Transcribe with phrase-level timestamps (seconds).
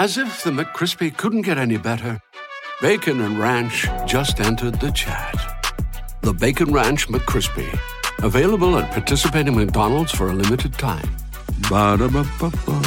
[0.00, 2.18] As if the McCrispy couldn't get any better,
[2.80, 5.34] Bacon and Ranch just entered the chat.
[6.22, 7.78] The Bacon Ranch McCrispy,
[8.22, 11.06] available at participating McDonald's for a limited time.
[11.68, 12.80] Ba-da-ba-ba-ba.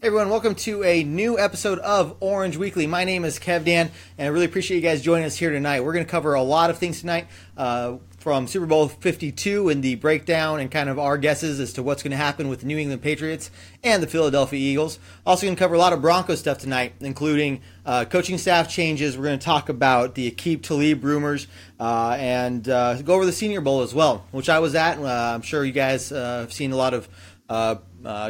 [0.00, 2.88] Hey everyone, welcome to a new episode of Orange Weekly.
[2.88, 5.84] My name is Kevdan, and I really appreciate you guys joining us here tonight.
[5.84, 9.82] We're going to cover a lot of things tonight, uh, from Super Bowl 52 and
[9.82, 12.66] the breakdown and kind of our guesses as to what's going to happen with the
[12.66, 13.50] New England Patriots
[13.82, 14.98] and the Philadelphia Eagles.
[15.26, 19.16] Also going to cover a lot of Broncos stuff tonight, including uh, coaching staff changes.
[19.16, 21.46] We're going to talk about the Aqib Talib rumors
[21.80, 24.98] uh, and uh, go over the Senior Bowl as well, which I was at.
[24.98, 27.08] Uh, I'm sure you guys uh, have seen a lot of
[27.48, 27.76] uh,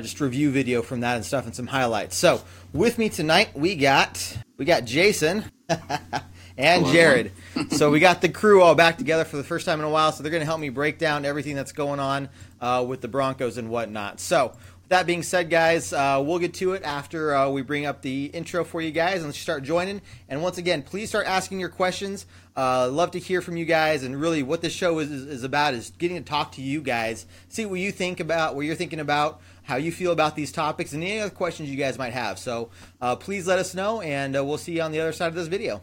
[0.00, 2.16] just review video from that and stuff and some highlights.
[2.16, 2.42] So
[2.72, 5.44] with me tonight we got we got Jason
[6.60, 7.32] and Jared.
[7.70, 10.12] so we got the crew all back together for the first time in a while.
[10.12, 12.28] So they're going to help me break down everything that's going on
[12.60, 14.20] uh, with the Broncos and whatnot.
[14.20, 17.86] So with that being said, guys, uh, we'll get to it after uh, we bring
[17.86, 20.02] up the intro for you guys and let's start joining.
[20.28, 22.26] And once again, please start asking your questions.
[22.56, 25.44] Uh, love to hear from you guys, and really, what this show is, is, is
[25.44, 28.74] about is getting to talk to you guys, see what you think about, what you're
[28.74, 32.12] thinking about, how you feel about these topics, and any other questions you guys might
[32.12, 32.38] have.
[32.38, 35.28] So uh, please let us know, and uh, we'll see you on the other side
[35.28, 35.80] of this video.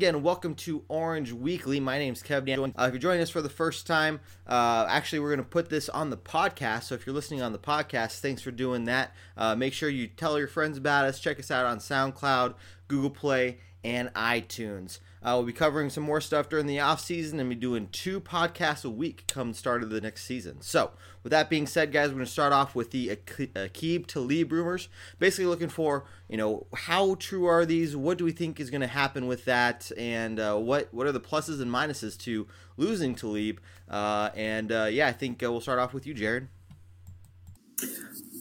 [0.00, 1.78] Again, welcome to Orange Weekly.
[1.78, 2.72] My name's Kevdan.
[2.74, 5.68] Uh, if you're joining us for the first time, uh, actually, we're going to put
[5.68, 6.84] this on the podcast.
[6.84, 9.14] So if you're listening on the podcast, thanks for doing that.
[9.36, 11.20] Uh, make sure you tell your friends about us.
[11.20, 12.54] Check us out on SoundCloud,
[12.88, 15.00] Google Play, and iTunes.
[15.22, 18.20] Uh, we'll be covering some more stuff during the off season and be doing two
[18.20, 20.62] podcasts a week come start of the next season.
[20.62, 20.92] So,
[21.22, 24.88] with that being said, guys, we're going to start off with the Aqib Talib rumors.
[25.18, 27.94] Basically, looking for you know how true are these?
[27.94, 29.92] What do we think is going to happen with that?
[29.98, 32.46] And uh, what what are the pluses and minuses to
[32.78, 33.60] losing Talib?
[33.90, 36.48] Uh, and uh, yeah, I think uh, we'll start off with you, Jared.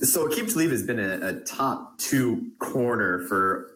[0.01, 3.71] So Aqib Talib has been a, a top two corner for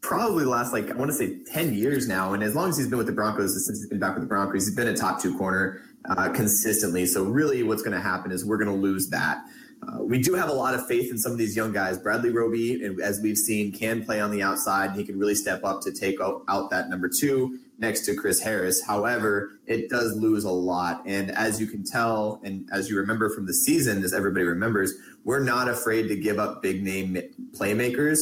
[0.00, 2.76] probably the last like I want to say ten years now, and as long as
[2.76, 4.96] he's been with the Broncos, since he's been back with the Broncos, he's been a
[4.96, 7.06] top two corner uh, consistently.
[7.06, 9.44] So really, what's going to happen is we're going to lose that.
[9.82, 11.98] Uh, we do have a lot of faith in some of these young guys.
[11.98, 14.92] Bradley Roby, and as we've seen, can play on the outside.
[14.92, 18.82] He can really step up to take out that number two next to Chris Harris.
[18.82, 21.02] However, it does lose a lot.
[21.06, 24.92] And as you can tell, and as you remember from the season, as everybody remembers,
[25.24, 27.16] we're not afraid to give up big name
[27.52, 28.18] playmakers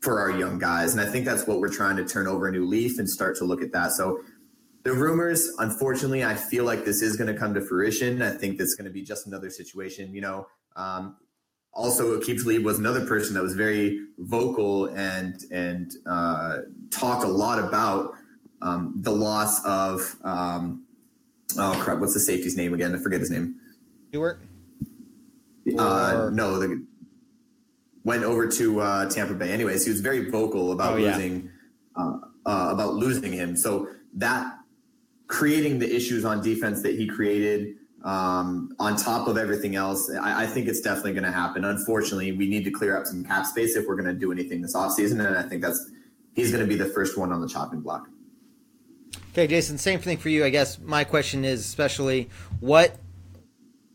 [0.00, 0.92] for our young guys.
[0.92, 3.36] And I think that's what we're trying to turn over a new leaf and start
[3.36, 3.92] to look at that.
[3.92, 4.20] So
[4.82, 8.22] the rumors, unfortunately, I feel like this is going to come to fruition.
[8.22, 10.14] I think that's going to be just another situation.
[10.14, 11.16] You know, um,
[11.72, 16.58] also Aqib Talib was another person that was very vocal and and uh,
[16.90, 18.14] talked a lot about
[18.62, 20.84] um, the loss of um,
[21.58, 22.94] oh crap, what's the safety's name again?
[22.94, 23.56] I forget his name.
[24.08, 24.40] Stewart.
[25.78, 26.84] Uh, no, the
[28.04, 29.50] went over to uh, Tampa Bay.
[29.52, 31.16] Anyways, he was very vocal about oh, yeah.
[31.16, 31.50] losing
[31.96, 33.56] uh, uh, about losing him.
[33.56, 34.58] So that
[35.26, 40.44] creating the issues on defense that he created um, on top of everything else, I,
[40.44, 41.64] I think it's definitely going to happen.
[41.64, 44.62] Unfortunately, we need to clear up some cap space if we're going to do anything
[44.62, 45.24] this offseason.
[45.24, 45.90] And I think that's
[46.34, 48.08] he's going to be the first one on the chopping block.
[49.32, 50.44] Okay, Jason, same thing for you.
[50.44, 52.96] I guess my question is especially what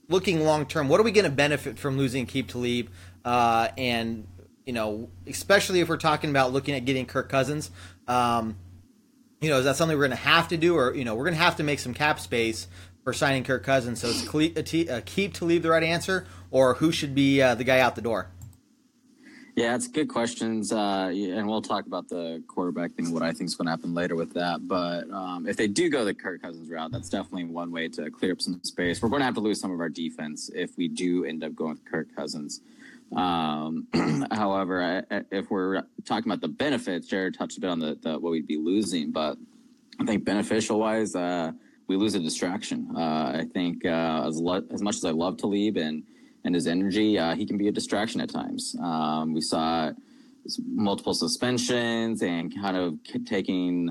[0.07, 2.89] looking long term, what are we going to benefit from losing Aqib Talib?
[3.25, 4.27] Uh, and
[4.65, 7.71] you know, especially if we're talking about looking at getting Kirk Cousins,
[8.07, 8.55] um,
[9.41, 11.25] you know, is that something we're going to have to do, or you know, we're
[11.25, 12.67] going to have to make some cap space
[13.03, 14.01] for signing Kirk Cousins?
[14.01, 18.01] So, is Talib the right answer, or who should be uh, the guy out the
[18.01, 18.29] door?
[19.55, 23.13] Yeah, it's good questions, uh, and we'll talk about the quarterback thing.
[23.13, 25.89] What I think is going to happen later with that, but um, if they do
[25.89, 29.01] go the Kirk Cousins route, that's definitely one way to clear up some space.
[29.01, 31.55] We're going to have to lose some of our defense if we do end up
[31.55, 32.59] going with Kirk Cousins.
[33.15, 33.87] Um,
[34.31, 38.19] however, I, if we're talking about the benefits, Jared touched a bit on the, the
[38.19, 39.37] what we'd be losing, but
[39.99, 41.51] I think beneficial wise, uh,
[41.87, 42.89] we lose a distraction.
[42.95, 46.03] Uh, I think uh, as, lo- as much as I love Talib and
[46.43, 48.75] and his energy, uh, he can be a distraction at times.
[48.79, 49.91] Um, we saw
[50.67, 53.89] multiple suspensions and kind of taking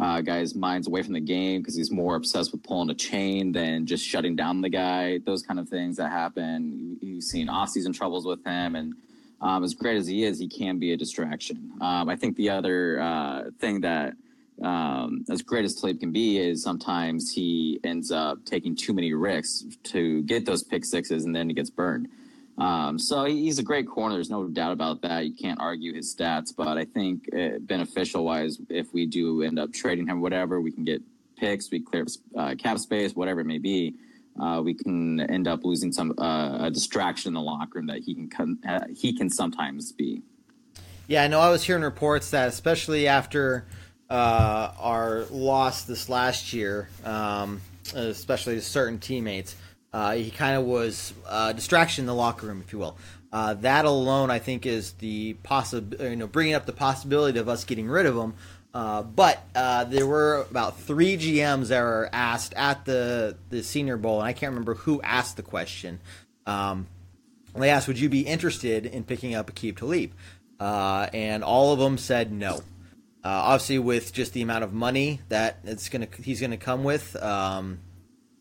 [0.00, 3.52] uh, guys' minds away from the game because he's more obsessed with pulling a chain
[3.52, 5.18] than just shutting down the guy.
[5.18, 6.98] Those kind of things that happen.
[7.00, 8.94] You've seen off-season troubles with him, and
[9.40, 11.72] um, as great as he is, he can be a distraction.
[11.80, 14.14] Um, I think the other uh, thing that
[14.62, 19.12] um, as great as Talib can be, is sometimes he ends up taking too many
[19.12, 22.08] risks to get those pick sixes, and then he gets burned.
[22.56, 24.14] Um, so he's a great corner.
[24.14, 25.26] There's no doubt about that.
[25.26, 29.58] You can't argue his stats, but I think uh, beneficial wise, if we do end
[29.58, 31.02] up trading him, whatever, we can get
[31.36, 32.06] picks, we clear
[32.36, 33.94] uh, cap space, whatever it may be.
[34.40, 38.00] Uh, we can end up losing some uh, a distraction in the locker room that
[38.00, 40.22] he can come, uh, he can sometimes be.
[41.06, 41.40] Yeah, I know.
[41.40, 43.66] I was hearing reports that especially after
[44.10, 47.60] uh, our loss this last year, um,
[47.94, 49.54] especially certain teammates.
[49.94, 52.98] Uh, he kind of was a distraction in the locker room, if you will.
[53.32, 57.48] Uh, that alone, I think, is the possible, you know, bringing up the possibility of
[57.48, 58.34] us getting rid of him.
[58.74, 63.96] Uh, but uh, there were about three GMs that were asked at the the Senior
[63.96, 66.00] Bowl, and I can't remember who asked the question.
[66.44, 66.88] Um,
[67.54, 70.10] they asked, "Would you be interested in picking up Aqib Talib?"
[70.58, 72.56] Uh, and all of them said no.
[73.22, 77.14] Uh, obviously, with just the amount of money that it's gonna he's gonna come with,
[77.22, 77.78] um,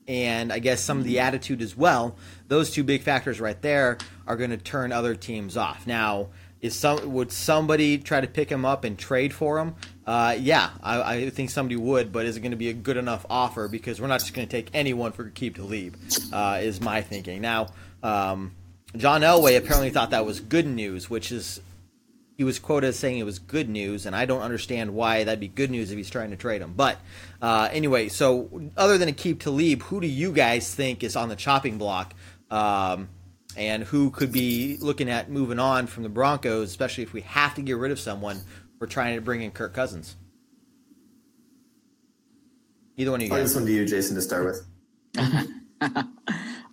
[0.07, 2.15] and I guess some of the attitude as well.
[2.47, 3.97] Those two big factors right there
[4.27, 5.87] are going to turn other teams off.
[5.87, 6.29] Now,
[6.61, 9.75] is some would somebody try to pick him up and trade for him?
[10.07, 12.97] Uh, yeah, I, I, think somebody would, but is it going to be a good
[12.97, 13.67] enough offer?
[13.67, 15.97] Because we're not just going to take anyone for Aqib Talib.
[16.31, 17.67] Uh, is my thinking now.
[18.01, 18.53] Um,
[18.95, 21.61] John Elway apparently thought that was good news, which is
[22.35, 25.39] he was quoted as saying it was good news, and I don't understand why that'd
[25.39, 26.73] be good news if he's trying to trade him.
[26.75, 26.97] But
[27.41, 31.35] uh, anyway, so other than Aqib Talib, who do you guys think is on the
[31.35, 32.13] chopping block,
[32.49, 33.09] um,
[33.55, 37.53] and who could be looking at moving on from the Broncos, especially if we have
[37.55, 38.41] to get rid of someone?
[38.79, 40.15] We're trying to bring in Kirk Cousins.
[42.97, 43.49] Either one of you guys.
[43.49, 44.67] This one to you, Jason, to start with.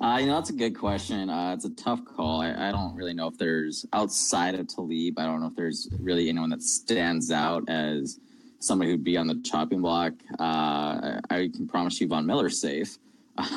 [0.01, 1.29] Uh, you know, that's a good question.
[1.29, 2.41] Uh, it's a tough call.
[2.41, 5.19] I, I, don't really know if there's outside of Talib.
[5.19, 8.19] I don't know if there's really anyone that stands out as
[8.61, 10.15] somebody who'd be on the chopping block.
[10.39, 12.99] Uh, I can promise you, Von Miller's safe.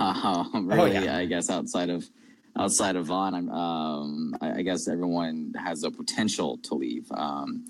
[0.02, 1.18] Um, really, oh, yeah.
[1.18, 2.10] I guess outside of
[2.58, 7.12] outside of Von, I'm, um, I, I, guess everyone has the potential to leave.
[7.12, 7.66] Um,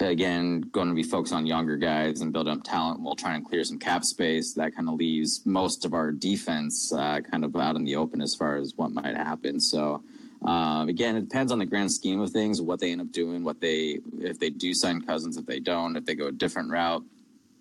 [0.00, 3.48] again going to be focused on younger guys and build up talent while trying to
[3.48, 4.54] clear some cap space.
[4.54, 8.20] That kind of leaves most of our defense uh, kind of out in the open
[8.20, 9.60] as far as what might happen.
[9.60, 10.02] So.
[10.46, 13.42] Uh, again, it depends on the grand scheme of things, what they end up doing,
[13.42, 16.70] what they if they do sign Cousins, if they don't, if they go a different
[16.70, 17.02] route,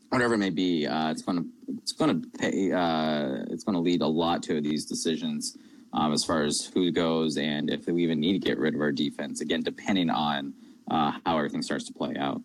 [0.10, 0.86] whatever it may be.
[0.86, 1.50] Uh, it's going to
[1.82, 2.72] it's going to pay.
[2.72, 5.58] Uh, it's going to lead a lot to these decisions
[5.94, 8.82] um, as far as who goes and if we even need to get rid of
[8.82, 9.42] our defense.
[9.42, 10.54] Again, depending on
[10.90, 12.42] uh, how everything starts to play out.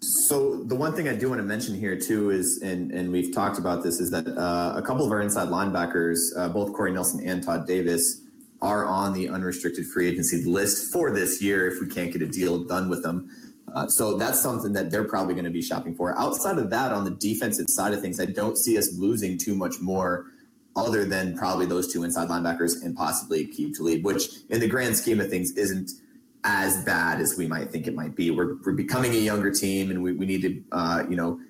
[0.00, 3.32] So the one thing I do want to mention here too is, and and we've
[3.34, 6.92] talked about this, is that uh, a couple of our inside linebackers, uh, both Corey
[6.92, 8.20] Nelson and Todd Davis,
[8.60, 12.26] are on the unrestricted free agency list for this year if we can't get a
[12.26, 13.30] deal done with them.
[13.74, 16.16] Uh, so that's something that they're probably going to be shopping for.
[16.18, 19.56] Outside of that, on the defensive side of things, I don't see us losing too
[19.56, 20.26] much more
[20.76, 24.96] other than probably those two inside linebackers and possibly Aqib Talib, which in the grand
[24.96, 25.92] scheme of things isn't–
[26.44, 28.30] as bad as we might think it might be.
[28.30, 31.40] We're, we're becoming a younger team, and we, we need to, uh, you know,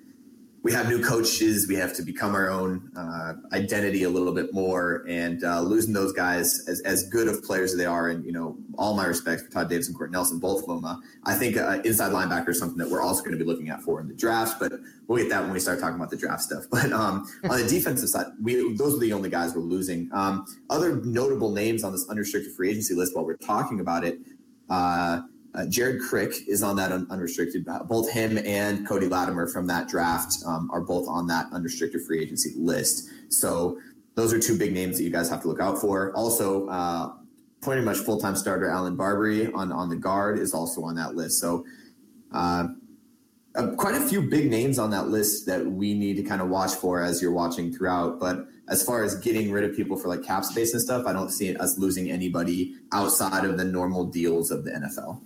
[0.65, 1.67] we have new coaches.
[1.67, 5.93] We have to become our own uh, identity a little bit more, and uh, losing
[5.93, 9.05] those guys as, as good of players as they are, and you know, all my
[9.05, 10.83] respect for Todd Davis and Corey Nelson, both of them.
[10.83, 13.69] Uh, I think uh, inside linebacker is something that we're also going to be looking
[13.69, 14.71] at for in the draft, but
[15.05, 16.63] we'll get that when we start talking about the draft stuff.
[16.71, 20.09] But um, on the defensive side, we those are the only guys we're losing.
[20.13, 24.17] Um, other notable names on this unrestricted free agency list, while we're talking about it.
[24.69, 25.21] Uh,
[25.53, 27.65] uh, Jared Crick is on that un- unrestricted.
[27.87, 32.21] Both him and Cody Latimer from that draft um, are both on that unrestricted free
[32.21, 33.09] agency list.
[33.29, 33.79] So
[34.15, 36.13] those are two big names that you guys have to look out for.
[36.15, 37.13] Also, uh,
[37.61, 41.15] pretty much full time starter Allen Barbre on on the guard is also on that
[41.15, 41.39] list.
[41.39, 41.65] So.
[42.31, 42.67] Uh,
[43.55, 46.49] of quite a few big names on that list that we need to kind of
[46.49, 48.19] watch for as you're watching throughout.
[48.19, 51.13] But as far as getting rid of people for like cap space and stuff, I
[51.13, 55.21] don't see us losing anybody outside of the normal deals of the NFL.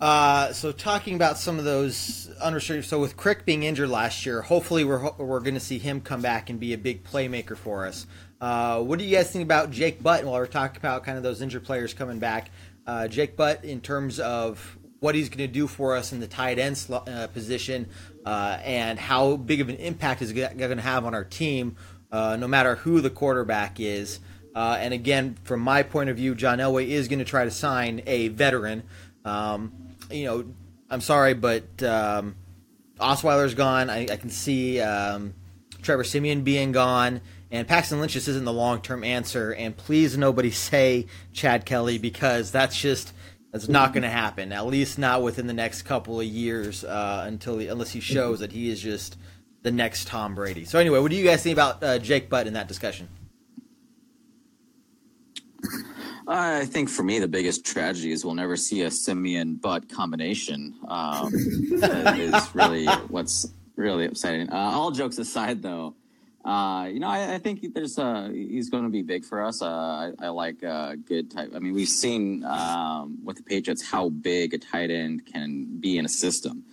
[0.00, 2.88] Uh, so talking about some of those unrestricted.
[2.88, 6.20] So with Crick being injured last year, hopefully we're we're going to see him come
[6.20, 8.06] back and be a big playmaker for us.
[8.40, 10.24] Uh, what do you guys think about Jake Butt?
[10.24, 12.50] While we're talking about kind of those injured players coming back,
[12.84, 16.26] uh, Jake Butt in terms of what he's going to do for us in the
[16.26, 17.88] tight end sl- uh, position
[18.24, 21.76] uh, and how big of an impact is going to have on our team,
[22.10, 24.20] uh, no matter who the quarterback is.
[24.54, 27.50] Uh, and again, from my point of view, John Elway is going to try to
[27.50, 28.82] sign a veteran.
[29.24, 29.72] Um,
[30.10, 30.44] you know,
[30.90, 32.36] I'm sorry, but um,
[32.98, 33.88] Osweiler's gone.
[33.88, 35.34] I, I can see um,
[35.80, 37.22] Trevor Siemian being gone.
[37.50, 39.52] And Paxton Lynch just isn't the long term answer.
[39.52, 43.12] And please, nobody say Chad Kelly because that's just
[43.52, 44.50] that's not going to happen.
[44.50, 48.40] At least not within the next couple of years, uh, until he, unless he shows
[48.40, 49.18] that he is just
[49.62, 50.64] the next Tom Brady.
[50.64, 53.08] So anyway, what do you guys think about uh, Jake Butt in that discussion?
[56.26, 60.74] I think for me, the biggest tragedy is we'll never see a Siemian Butt combination.
[60.88, 64.50] Um, is really what's really upsetting.
[64.50, 65.94] Uh, all jokes aside, though,
[66.44, 69.62] uh, you know, I, I, think there's uh, he's going to be big for us.
[69.62, 71.52] Uh, I, I, like uh, good type.
[71.54, 75.98] I mean, we've seen um, with the Patriots how big a tight end can be
[75.98, 76.64] in a system,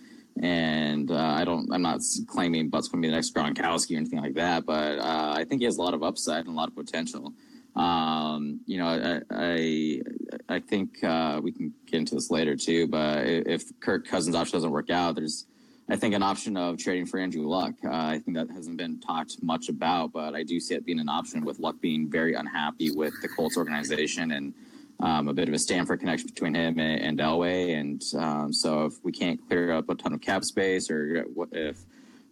[0.42, 1.72] and uh, I don't.
[1.72, 4.98] I'm not claiming Butt's going to be the next Gronkowski or anything like that, but
[4.98, 7.32] uh, I think he has a lot of upside and a lot of potential.
[7.76, 10.00] Um, you know, I I,
[10.48, 10.98] I think
[11.44, 12.88] we can get into this later too.
[12.88, 15.46] But if Kirk Cousins' option doesn't work out, there's
[15.90, 17.74] I think an option of trading for Andrew Luck.
[17.84, 21.00] Uh, I think that hasn't been talked much about, but I do see it being
[21.00, 24.54] an option with Luck being very unhappy with the Colts organization and
[25.00, 27.76] um, a bit of a Stanford connection between him and, and Elway.
[27.76, 31.78] And um, so if we can't clear up a ton of cap space or if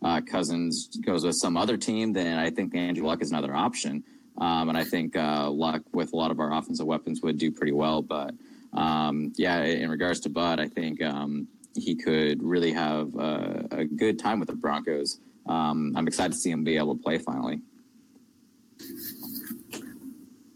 [0.05, 4.05] uh, Cousins goes with some other team, then I think Andrew Luck is another option.
[4.41, 7.51] Um, and I think uh, Luck with a lot of our offensive weapons would do
[7.51, 8.03] pretty well.
[8.03, 8.35] But
[8.73, 11.49] um, yeah, in regards to Butt, I think um,
[11.79, 15.21] he could really have a, a good time with the Broncos.
[15.47, 17.61] Um, I'm excited to see him be able to play finally.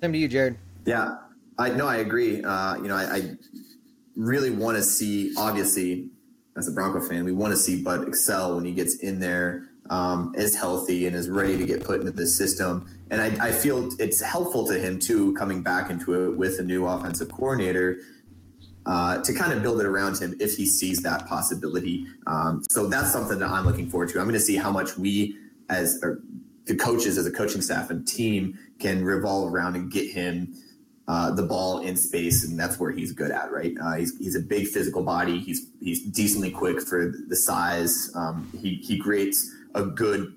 [0.00, 0.58] Same to you, Jared.
[0.84, 1.16] Yeah,
[1.58, 1.86] I know.
[1.86, 2.42] I agree.
[2.42, 3.36] Uh, you know, I, I
[4.16, 5.32] really want to see.
[5.36, 6.10] Obviously,
[6.56, 9.68] as a Bronco fan, we want to see Butt excel when he gets in there,
[9.90, 12.86] um, is healthy and is ready to get put into the system.
[13.10, 16.62] And I, I feel it's helpful to him too, coming back into it with a
[16.62, 17.98] new offensive coordinator
[18.86, 22.06] uh, to kind of build it around him if he sees that possibility.
[22.26, 24.18] Um, so that's something that I'm looking forward to.
[24.18, 25.36] I'm going to see how much we,
[25.68, 30.54] as the coaches, as a coaching staff and team, can revolve around and get him
[31.08, 33.50] uh, the ball in space, and that's where he's good at.
[33.50, 33.74] Right?
[33.80, 35.38] Uh, he's he's a big physical body.
[35.40, 38.10] He's he's decently quick for the size.
[38.14, 40.32] Um, he he creates a good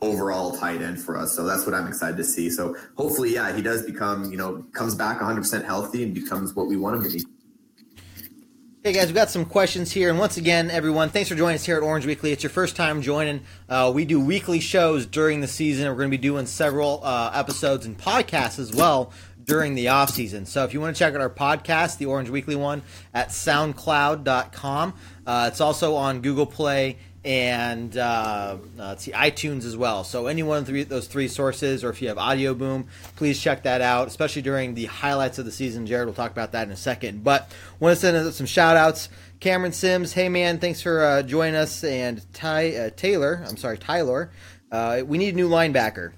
[0.00, 1.34] overall tight end for us.
[1.34, 2.50] So that's what I'm excited to see.
[2.50, 6.66] So hopefully, yeah, he does become, you know, comes back 100% healthy and becomes what
[6.66, 7.24] we want him to be.
[8.86, 11.66] Hey guys, we've got some questions here, and once again, everyone, thanks for joining us
[11.66, 12.30] here at Orange Weekly.
[12.30, 13.40] It's your first time joining.
[13.68, 15.88] Uh, we do weekly shows during the season.
[15.88, 19.10] We're going to be doing several uh, episodes and podcasts as well
[19.42, 20.46] during the off season.
[20.46, 24.94] So if you want to check out our podcast, the Orange Weekly one, at SoundCloud.com.
[25.26, 30.04] Uh, it's also on Google Play and uh, let's see iTunes as well.
[30.04, 33.42] So any one of three, those three sources, or if you have Audio Boom, please
[33.42, 35.86] check that out, especially during the highlights of the season.
[35.86, 37.24] Jared will talk about that in a second.
[37.24, 39.08] But want to send some shout outs.
[39.40, 41.82] Cameron Sims, hey man, thanks for uh, joining us.
[41.82, 44.30] And Ty uh, Taylor, I'm sorry, Tyler,
[44.70, 46.12] uh, we need a new linebacker.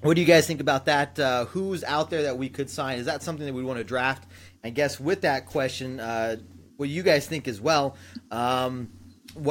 [0.00, 1.18] What do you guys think about that?
[1.18, 2.98] Uh, who's out there that we could sign?
[2.98, 4.26] Is that something that we want to draft?
[4.64, 6.36] I guess with that question, uh,
[6.78, 7.96] what you guys think as well.
[8.30, 8.88] Um,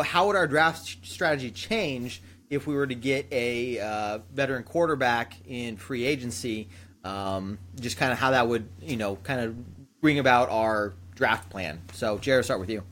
[0.05, 5.36] how would our draft strategy change if we were to get a uh, veteran quarterback
[5.48, 6.69] in free agency?
[7.03, 9.55] Um, just kind of how that would, you know, kind of
[10.01, 11.81] bring about our draft plan.
[11.93, 12.84] So, Jared, start with you.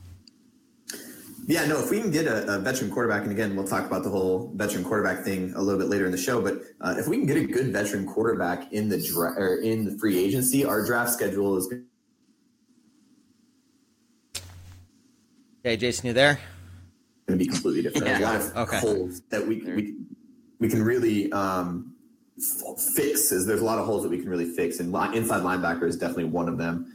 [1.48, 4.02] Yeah, no, if we can get a, a, veteran quarterback, and again, we'll talk about
[4.02, 7.06] the whole veteran quarterback thing a little bit later in the show, but uh, if
[7.06, 10.64] we can get a good veteran quarterback in the dra- or in the free agency,
[10.64, 11.72] our draft schedule is.
[15.62, 16.40] Hey, Jason, you there?
[17.26, 18.06] Going to be completely different.
[18.06, 18.18] yeah.
[18.18, 18.78] A lot of okay.
[18.78, 19.94] holes that we, we
[20.58, 21.94] we can really um,
[22.94, 23.32] fix.
[23.32, 25.96] Is there's a lot of holes that we can really fix, and inside linebacker is
[25.96, 26.92] definitely one of them.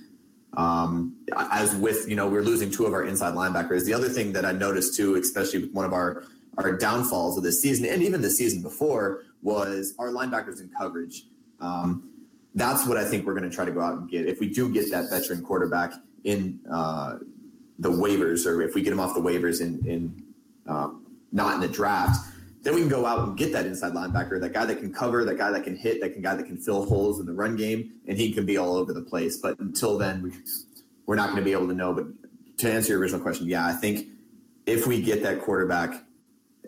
[0.53, 3.85] Um, as with you know we're losing two of our inside linebackers.
[3.85, 6.23] The other thing that I noticed too, especially with one of our
[6.57, 11.23] our downfalls of this season and even the season before, was our linebackers in coverage.
[11.59, 12.09] Um,
[12.53, 14.27] that's what I think we're going to try to go out and get.
[14.27, 15.93] If we do get that veteran quarterback
[16.25, 17.17] in uh,
[17.81, 20.23] the waivers, or if we get him off the waivers in in
[20.67, 24.39] um, not in the draft, then we can go out and get that inside linebacker,
[24.39, 26.57] that guy that can cover, that guy that can hit, that can guy that can
[26.57, 29.37] fill holes in the run game, and he can be all over the place.
[29.37, 30.31] But until then, we,
[31.07, 31.93] we're not going to be able to know.
[31.93, 32.05] But
[32.59, 34.07] to answer your original question, yeah, I think
[34.67, 36.03] if we get that quarterback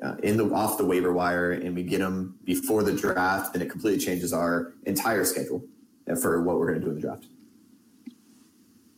[0.01, 3.61] uh, in the off the waiver wire and we get him before the draft, then
[3.61, 5.63] it completely changes our entire schedule
[6.19, 7.27] for what we're going to do in the draft.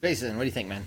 [0.01, 0.85] Jason, what do you think, man?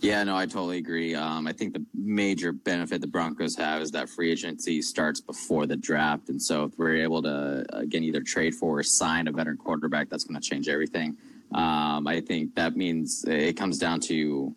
[0.00, 1.14] Yeah, no, I totally agree.
[1.14, 5.66] Um, I think the major benefit the Broncos have is that free agency starts before
[5.66, 9.32] the draft, and so if we're able to again either trade for or sign a
[9.32, 11.16] veteran quarterback, that's going to change everything.
[11.54, 14.54] Um, I think that means it comes down to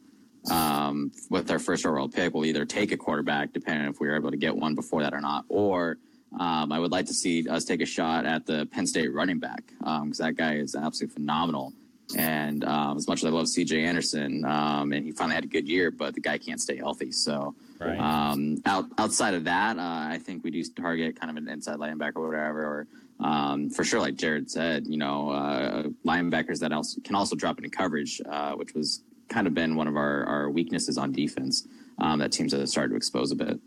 [0.51, 4.15] um, with our first overall pick, we'll either take a quarterback, depending if we are
[4.15, 5.97] able to get one before that or not, or
[6.39, 9.39] um, I would like to see us take a shot at the Penn State running
[9.39, 11.73] back because um, that guy is absolutely phenomenal.
[12.17, 13.83] And um, as much as I love C.J.
[13.83, 17.11] Anderson, um, and he finally had a good year, but the guy can't stay healthy.
[17.11, 17.99] So right.
[17.99, 21.77] um, out, outside of that, uh, I think we do target kind of an inside
[21.77, 22.63] linebacker or whatever.
[22.63, 22.87] Or
[23.19, 27.57] um, for sure, like Jared said, you know, uh, linebackers that also can also drop
[27.57, 31.67] into coverage, uh, which was kind of been one of our, our weaknesses on defense
[31.99, 33.59] um, that teams have started to expose a bit.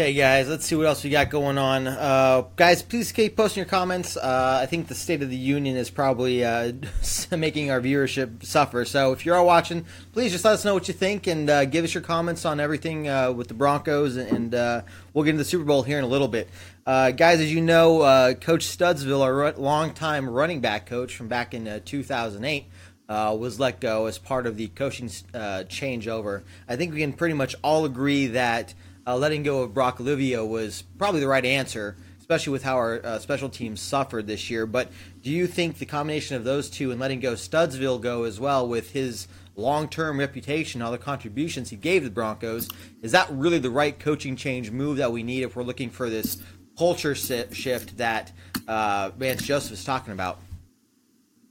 [0.00, 1.88] Okay, guys, let's see what else we got going on.
[1.88, 4.16] Uh, guys, please keep posting your comments.
[4.16, 6.70] Uh, I think the State of the Union is probably uh,
[7.36, 8.84] making our viewership suffer.
[8.84, 11.64] So if you're all watching, please just let us know what you think and uh,
[11.64, 14.82] give us your comments on everything uh, with the Broncos, and uh,
[15.14, 16.48] we'll get into the Super Bowl here in a little bit.
[16.86, 22.66] guys, as you know, Coach Studesville, our longtime running back coach from back in 2008,
[23.08, 26.44] was let go as part of the coaching changeover.
[26.68, 28.74] I think we can pretty much all agree that–
[29.08, 33.00] uh, letting go of Brock Olivo was probably the right answer, especially with how our
[33.02, 34.66] uh, special teams suffered this year.
[34.66, 34.90] But
[35.22, 38.68] do you think the combination of those two and letting go Studesville go as well
[38.68, 42.68] with his long-term reputation, all the contributions he gave to the Broncos,
[43.00, 46.10] is that really the right coaching change move that we need if we're looking for
[46.10, 46.42] this
[46.76, 48.30] culture shift that
[48.68, 50.38] uh, Vance Joseph is talking about?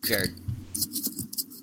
[0.05, 0.29] Jared.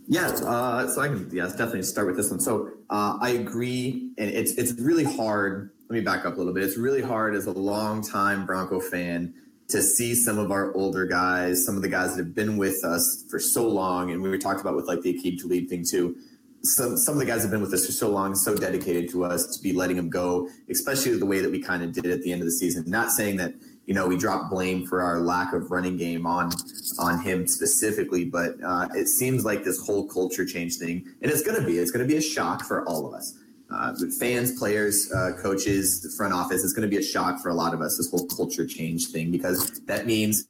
[0.09, 2.41] Yes, uh, so I can yes definitely start with this one.
[2.41, 6.55] So uh, I agree, and it's it's really hard let me back up a little
[6.55, 6.63] bit.
[6.63, 9.35] It's really hard as a long-time Bronco fan
[9.69, 12.85] to see some of our older guys, some of the guys that have been with
[12.85, 15.85] us for so long, and we were talked about with like the Aqib Talib thing
[15.89, 16.17] too.
[16.63, 19.25] Some some of the guys have been with us for so long, so dedicated to
[19.25, 22.23] us to be letting them go, especially the way that we kind of did at
[22.23, 22.85] the end of the season.
[22.87, 23.55] Not saying that
[23.85, 26.51] you know we dropped blame for our lack of running game on
[26.99, 31.43] on him specifically, but uh, it seems like this whole culture change thing, and it's
[31.43, 33.35] going to be it's going to be a shock for all of us
[33.75, 36.63] uh, fans, players, uh, coaches, the front office.
[36.63, 39.09] It's going to be a shock for a lot of us, this whole culture change
[39.09, 40.49] thing, because that means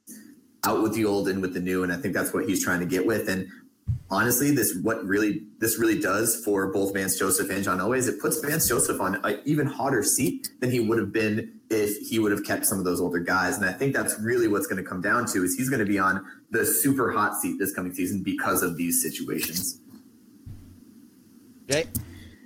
[0.65, 1.83] out with the old and with the new.
[1.83, 3.29] And I think that's what he's trying to get with.
[3.29, 3.49] And
[4.11, 8.09] honestly, this what really this really does for both Vance Joseph and John Elway is
[8.09, 11.97] it puts Vance Joseph on an even hotter seat than he would have been if
[12.09, 13.57] he would have kept some of those older guys.
[13.57, 15.87] And I think that's really what's going to come down to is he's going to
[15.87, 19.81] be on the super hot seat this coming season because of these situations.
[21.71, 21.87] Okay.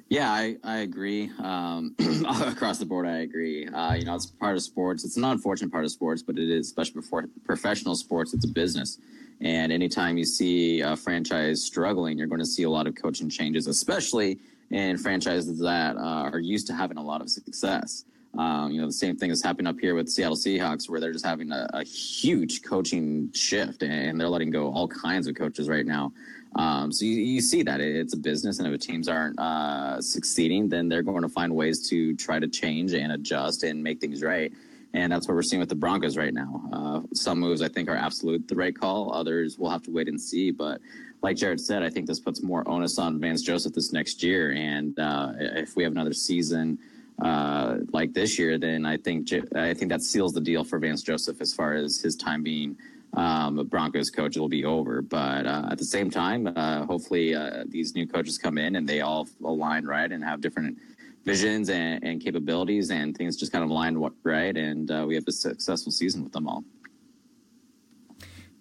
[0.08, 1.30] Yeah, I, I agree.
[1.38, 1.94] Um,
[2.40, 3.66] across the board, I agree.
[3.66, 5.04] Uh, you know, it's part of sports.
[5.04, 8.48] It's an unfortunate part of sports, but it is, especially for professional sports, it's a
[8.48, 8.98] business.
[9.40, 13.28] And anytime you see a franchise struggling, you're going to see a lot of coaching
[13.28, 14.38] changes, especially
[14.70, 18.04] in franchises that uh, are used to having a lot of success.
[18.36, 21.12] Um, you know, the same thing is happening up here with Seattle Seahawks, where they're
[21.12, 25.68] just having a, a huge coaching shift and they're letting go all kinds of coaches
[25.68, 26.12] right now.
[26.56, 30.68] Um, so you, you, see that it's a business, and if teams aren't uh, succeeding,
[30.68, 34.22] then they're going to find ways to try to change and adjust and make things
[34.22, 34.52] right.
[34.94, 36.62] And that's what we're seeing with the Broncos right now.
[36.72, 39.12] Uh, some moves I think are absolute the right call.
[39.12, 40.50] Others we'll have to wait and see.
[40.50, 40.80] But
[41.22, 44.52] like Jared said, I think this puts more onus on Vance Joseph this next year.
[44.52, 46.78] And uh, if we have another season
[47.22, 51.02] uh, like this year, then I think I think that seals the deal for Vance
[51.02, 52.76] Joseph as far as his time being
[53.14, 55.02] um, Broncos coach it'll be over.
[55.02, 58.88] But uh, at the same time, uh, hopefully uh, these new coaches come in and
[58.88, 60.78] they all align right and have different
[61.24, 65.24] visions and, and capabilities, and things just kind of align right, and uh, we have
[65.26, 66.64] a successful season with them all.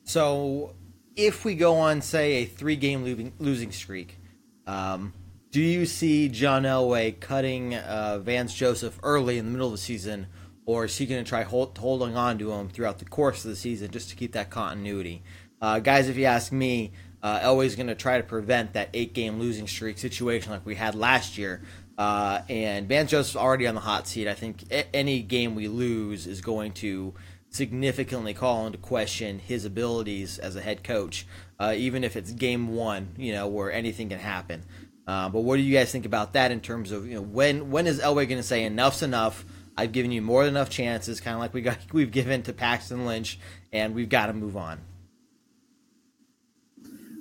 [0.04, 0.76] So,
[1.16, 4.20] if we go on, say, a three-game losing, losing streak.
[4.66, 5.14] Um,
[5.52, 9.78] do you see John Elway cutting uh, Vance Joseph early in the middle of the
[9.78, 10.28] season,
[10.68, 13.50] or is he going to try hold, holding on to him throughout the course of
[13.50, 15.24] the season just to keep that continuity?
[15.62, 16.92] Uh, guys, if you ask me,
[17.24, 20.76] uh, Elway's going to try to prevent that eight game losing streak situation like we
[20.76, 21.64] had last year.
[21.98, 24.28] Uh, and Joseph's already on the hot seat.
[24.28, 27.16] I think any game we lose is going to
[27.50, 31.26] significantly call into question his abilities as a head coach,
[31.60, 34.64] uh, even if it's game one, you know, where anything can happen.
[35.08, 37.72] Uh, but what do you guys think about that in terms of you know when
[37.72, 39.46] when is Elway going to say enough's enough?
[39.78, 42.54] I've given you more than enough chances, kind of like we got we've given to
[42.54, 43.40] Paxton Lynch,
[43.72, 44.80] and we've got to move on.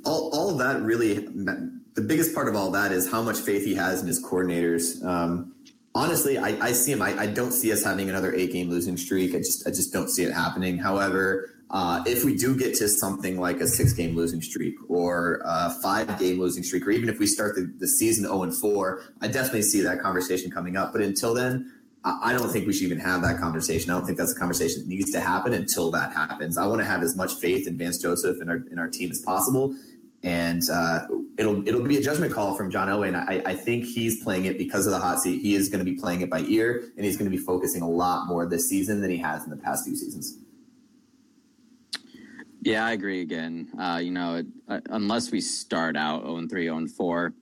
[0.04, 3.64] All, all of that really, the biggest part of all that is how much faith
[3.64, 5.04] he has in his coordinators.
[5.04, 5.54] Um,
[5.96, 7.02] honestly, I, I, see him.
[7.02, 9.34] I, I, don't see us having another eight game losing streak.
[9.34, 10.78] I just I just don't see it happening.
[10.78, 15.42] However, uh, if we do get to something like a six game losing streak or
[15.44, 18.56] a five game losing streak, or even if we start the, the season 0 and
[18.56, 20.92] 4, I definitely see that conversation coming up.
[20.92, 21.72] But until then,
[22.06, 23.90] I don't think we should even have that conversation.
[23.90, 26.56] I don't think that's a conversation that needs to happen until that happens.
[26.56, 29.10] I want to have as much faith in Vance Joseph and our, in our team
[29.10, 29.74] as possible.
[30.22, 31.00] And uh,
[31.36, 33.08] it'll it'll be a judgment call from John Elway.
[33.08, 35.40] And I, I think he's playing it because of the hot seat.
[35.42, 37.82] He is going to be playing it by ear, and he's going to be focusing
[37.82, 40.38] a lot more this season than he has in the past few seasons.
[42.62, 43.68] Yeah, I agree again.
[43.78, 47.34] Uh, you know, it, uh, unless we start out 0 3, 0 4,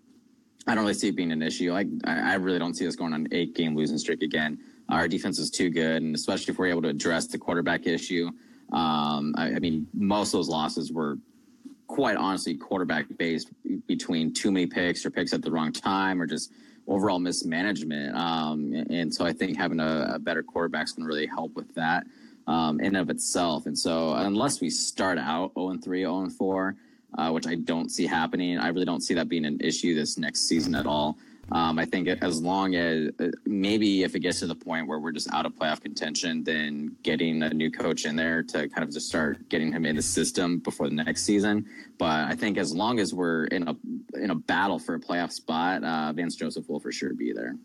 [0.66, 1.72] I don't really see it being an issue.
[1.72, 4.58] Like, I really don't see us going on an eight game losing streak again.
[4.88, 8.30] Our defense is too good, and especially if we're able to address the quarterback issue.
[8.72, 11.18] Um, I, I, mean, most of those losses were
[11.86, 13.50] quite honestly quarterback based
[13.86, 16.50] between too many picks or picks at the wrong time or just
[16.86, 18.16] overall mismanagement.
[18.16, 21.54] Um, and so I think having a, a better quarterback is going to really help
[21.54, 22.04] with that
[22.46, 23.66] um, in of itself.
[23.66, 26.76] And so unless we start out 0 and 3, 0 and 4,
[27.16, 30.18] uh, which I don't see happening, I really don't see that being an issue this
[30.18, 31.18] next season at all.
[31.52, 34.98] Um, I think as long as uh, maybe if it gets to the point where
[34.98, 38.82] we're just out of playoff contention, then getting a new coach in there to kind
[38.82, 41.66] of just start getting him in the system before the next season.
[41.98, 43.76] But I think as long as we're in a
[44.14, 47.56] in a battle for a playoff spot, uh, Vance Joseph will for sure be there.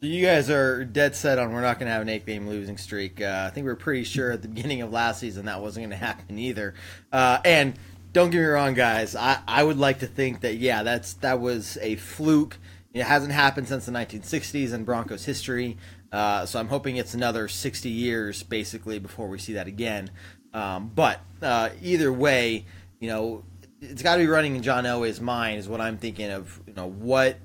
[0.00, 2.76] You guys are dead set on we're not going to have an eight game losing
[2.76, 3.22] streak.
[3.22, 5.84] Uh, I think we are pretty sure at the beginning of last season that wasn't
[5.84, 6.74] going to happen either.
[7.10, 7.74] Uh, and
[8.14, 9.16] don't get me wrong, guys.
[9.16, 12.56] I, I would like to think that yeah, that's that was a fluke.
[12.94, 15.76] It hasn't happened since the 1960s in Broncos history.
[16.12, 20.10] Uh, so I'm hoping it's another 60 years basically before we see that again.
[20.52, 22.66] Um, but uh, either way,
[23.00, 23.44] you know,
[23.80, 26.60] it's got to be running in John Elway's mind is what I'm thinking of.
[26.68, 27.38] You know, what,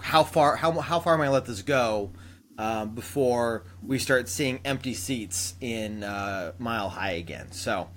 [0.00, 2.10] how far, how how far am I let this go
[2.58, 7.52] um, before we start seeing empty seats in uh, Mile High again?
[7.52, 7.88] So.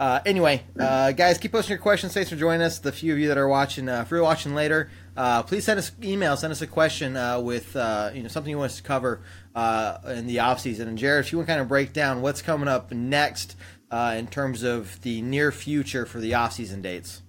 [0.00, 2.14] Uh, anyway, uh, guys, keep posting your questions.
[2.14, 2.78] Thanks for joining us.
[2.78, 5.78] The few of you that are watching, uh, if you're watching later, uh, please send
[5.78, 8.78] us email, send us a question uh, with uh, you know something you want us
[8.78, 9.20] to cover
[9.54, 10.88] in the off season.
[10.88, 13.56] And Jared, if you want to kind of break down what's coming up next
[13.92, 17.20] in terms of the near future for the off season dates.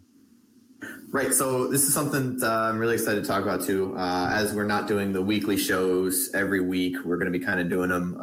[1.11, 1.33] Right.
[1.33, 3.97] So this is something I'm really excited to talk about too.
[3.97, 7.67] as we're not doing the weekly shows every week, we're going to be kind of
[7.67, 8.13] doing them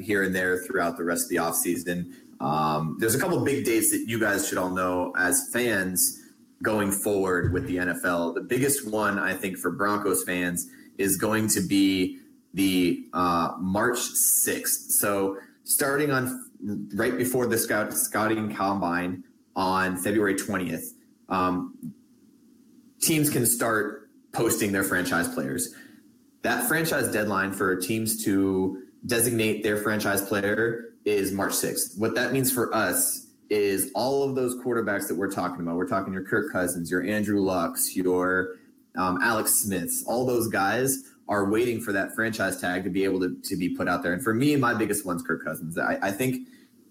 [0.00, 2.14] here and there throughout the rest of the off season.
[2.44, 6.20] Um, there's a couple big dates that you guys should all know as fans
[6.62, 8.34] going forward with the NFL.
[8.34, 12.18] The biggest one, I think, for Broncos fans is going to be
[12.52, 14.90] the uh, March 6th.
[14.90, 16.50] So starting on
[16.94, 19.24] right before the scout, scouting combine
[19.56, 20.84] on February 20th,
[21.30, 21.94] um,
[23.00, 25.74] teams can start posting their franchise players.
[26.42, 31.98] That franchise deadline for teams to designate their franchise player is March 6th.
[31.98, 35.76] What that means for us is all of those quarterbacks that we're talking about.
[35.76, 38.56] We're talking your Kirk Cousins, your Andrew Lucks, your
[38.96, 43.20] um, Alex Smiths, all those guys are waiting for that franchise tag to be able
[43.20, 44.12] to, to be put out there.
[44.12, 45.78] And for me, my biggest one's Kirk Cousins.
[45.78, 46.48] I, I think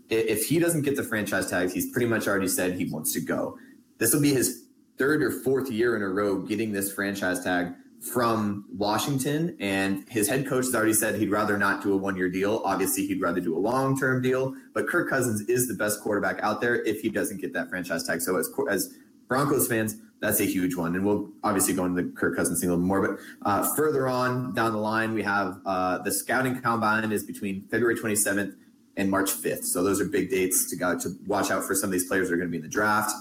[0.10, 3.22] if he doesn't get the franchise tag, he's pretty much already said he wants to
[3.22, 3.58] go.
[4.00, 4.66] This will be his
[4.98, 10.28] third or fourth year in a row getting this franchise tag from Washington, and his
[10.28, 12.62] head coach has already said he'd rather not do a one year deal.
[12.66, 16.40] Obviously, he'd rather do a long term deal, but Kirk Cousins is the best quarterback
[16.42, 18.22] out there if he doesn't get that franchise tag.
[18.22, 18.94] So, as, as
[19.30, 20.96] Broncos fans, that's a huge one.
[20.96, 23.08] And we'll obviously go into the Kirk Cousins thing a little more.
[23.08, 27.68] But uh, further on down the line, we have uh, the scouting combine is between
[27.70, 28.54] February 27th
[28.98, 29.64] and March 5th.
[29.64, 32.28] So, those are big dates to go to watch out for some of these players
[32.28, 33.14] that are going to be in the draft.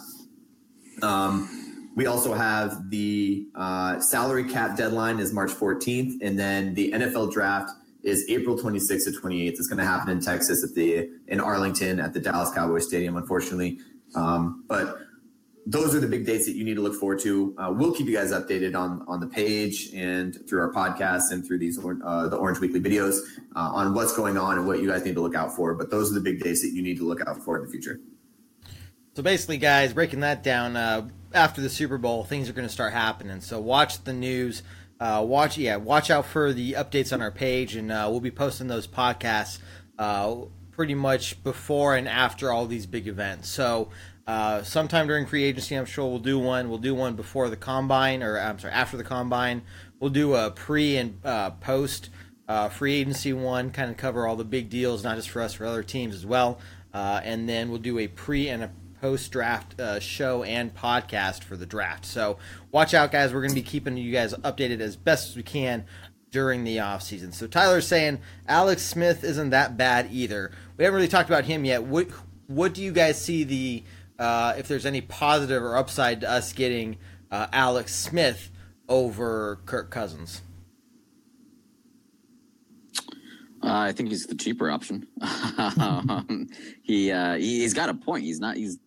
[1.02, 1.61] Um,
[1.94, 7.32] we also have the uh, salary cap deadline is March 14th, and then the NFL
[7.32, 7.70] draft
[8.02, 9.48] is April 26th to 28th.
[9.48, 13.16] It's going to happen in Texas at the in Arlington at the Dallas Cowboys Stadium,
[13.16, 13.78] unfortunately.
[14.14, 14.98] Um, but
[15.64, 17.54] those are the big dates that you need to look forward to.
[17.56, 21.46] Uh, we'll keep you guys updated on on the page and through our podcasts and
[21.46, 23.18] through these uh, the Orange Weekly videos
[23.54, 25.74] uh, on what's going on and what you guys need to look out for.
[25.74, 27.70] But those are the big dates that you need to look out for in the
[27.70, 28.00] future.
[29.14, 32.72] So basically, guys, breaking that down, uh, after the Super Bowl, things are going to
[32.72, 33.42] start happening.
[33.42, 34.62] So watch the news.
[34.98, 38.30] Uh, watch, yeah, watch out for the updates on our page, and uh, we'll be
[38.30, 39.58] posting those podcasts
[39.98, 40.36] uh,
[40.70, 43.50] pretty much before and after all these big events.
[43.50, 43.90] So
[44.26, 46.70] uh, sometime during free agency, I'm sure we'll do one.
[46.70, 49.62] We'll do one before the combine, or I'm sorry, after the combine.
[50.00, 52.08] We'll do a pre and uh, post
[52.70, 55.66] free agency one, kind of cover all the big deals, not just for us, for
[55.66, 56.60] other teams as well.
[56.94, 58.70] And then we'll do a pre and a
[59.02, 62.06] post draft uh, show and podcast for the draft.
[62.06, 62.38] So
[62.70, 63.34] watch out, guys.
[63.34, 65.84] We're going to be keeping you guys updated as best as we can
[66.30, 67.34] during the offseason.
[67.34, 70.52] So Tyler's saying Alex Smith isn't that bad either.
[70.76, 71.82] We haven't really talked about him yet.
[71.82, 72.08] What
[72.46, 73.82] what do you guys see the
[74.20, 76.96] uh, if there's any positive or upside to us getting
[77.32, 78.50] uh, Alex Smith
[78.88, 80.42] over Kirk Cousins?
[83.64, 85.06] Uh, I think he's the cheaper option.
[85.56, 86.48] um,
[86.82, 88.24] he uh, he's got a point.
[88.24, 88.56] He's not.
[88.56, 88.78] He's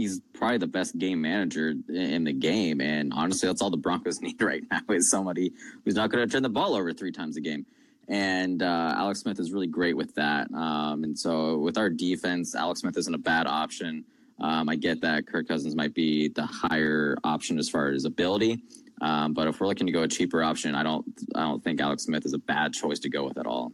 [0.00, 4.20] he's probably the best game manager in the game, and honestly, that's all the Broncos
[4.22, 5.52] need right now is somebody
[5.84, 7.66] who's not going to turn the ball over three times a game.
[8.08, 10.52] And uh, Alex Smith is really great with that.
[10.52, 14.04] Um, and so with our defense, Alex Smith isn't a bad option.
[14.40, 18.62] Um, I get that Kirk Cousins might be the higher option as far as ability,
[19.00, 21.80] um, but if we're looking to go a cheaper option, I don't I don't think
[21.80, 23.72] Alex Smith is a bad choice to go with at all.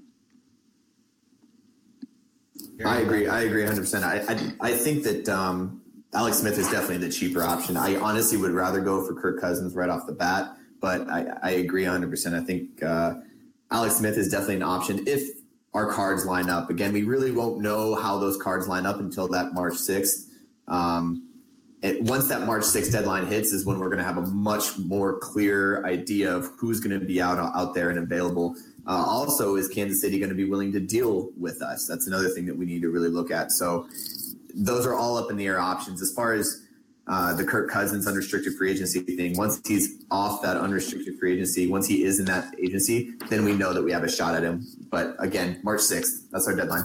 [2.84, 3.28] I agree.
[3.28, 3.80] I agree 100.
[3.80, 5.82] percent I, I I think that um,
[6.16, 7.76] Alex Smith is definitely the cheaper option.
[7.76, 11.50] I honestly would rather go for Kirk Cousins right off the bat, but I, I
[11.50, 12.09] agree 100.
[12.09, 13.16] percent I think uh,
[13.70, 15.29] Alex Smith is definitely an option if
[15.74, 16.70] our cards line up.
[16.70, 20.31] Again, we really won't know how those cards line up until that March 6th.
[20.68, 21.29] Um,
[21.83, 24.79] it, once that March 6th deadline hits, is when we're going to have a much
[24.79, 28.57] more clear idea of who's going to be out out there and available.
[28.87, 31.87] Uh, also, is Kansas City going to be willing to deal with us?
[31.87, 33.52] That's another thing that we need to really look at.
[33.52, 33.87] So,
[34.57, 36.62] those are all up in the air options as far as
[37.09, 39.37] uh, the Kirk Cousins unrestricted free agency thing.
[39.37, 43.53] Once he's off that unrestricted free agency, once he is in that agency, then we
[43.53, 44.66] know that we have a shot at him.
[44.90, 46.83] But again, March 6th, that's our deadline.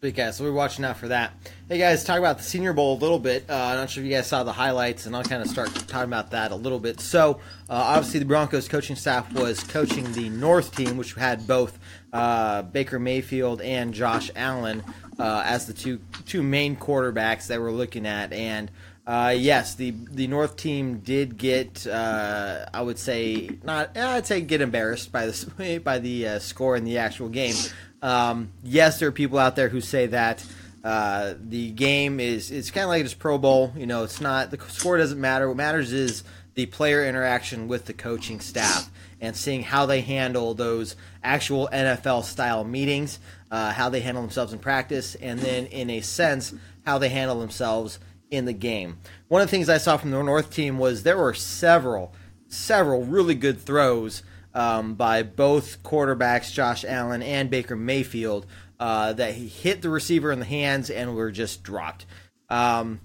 [0.00, 1.34] Big guys, so we're watching out for that.
[1.68, 3.44] Hey guys, talk about the Senior Bowl a little bit.
[3.50, 5.74] Uh, I'm not sure if you guys saw the highlights, and I'll kind of start
[5.74, 7.00] talking about that a little bit.
[7.00, 7.34] So,
[7.68, 11.78] uh, obviously, the Broncos coaching staff was coaching the North team, which had both
[12.14, 14.82] uh, Baker Mayfield and Josh Allen
[15.18, 18.32] uh, as the two two main quarterbacks that we're looking at.
[18.32, 18.70] And
[19.06, 24.40] uh, yes, the the North team did get, uh, I would say, not, I'd say,
[24.40, 27.54] get embarrassed by the by the score in the actual game.
[28.02, 30.44] Um, yes, there are people out there who say that
[30.82, 33.72] uh, the game is it's kind of like this Pro Bowl.
[33.76, 35.48] You know, it's not the score doesn't matter.
[35.48, 40.54] What matters is the player interaction with the coaching staff and seeing how they handle
[40.54, 43.18] those actual NFL style meetings,
[43.50, 46.54] uh, how they handle themselves in practice, and then in a sense
[46.86, 47.98] how they handle themselves
[48.30, 48.98] in the game.
[49.28, 52.14] One of the things I saw from the North team was there were several,
[52.48, 54.22] several really good throws
[54.54, 58.46] um, by both quarterbacks, Josh Allen and Baker Mayfield,
[58.78, 62.06] uh, that he hit the receiver in the hands and were just dropped.
[62.48, 63.00] Um,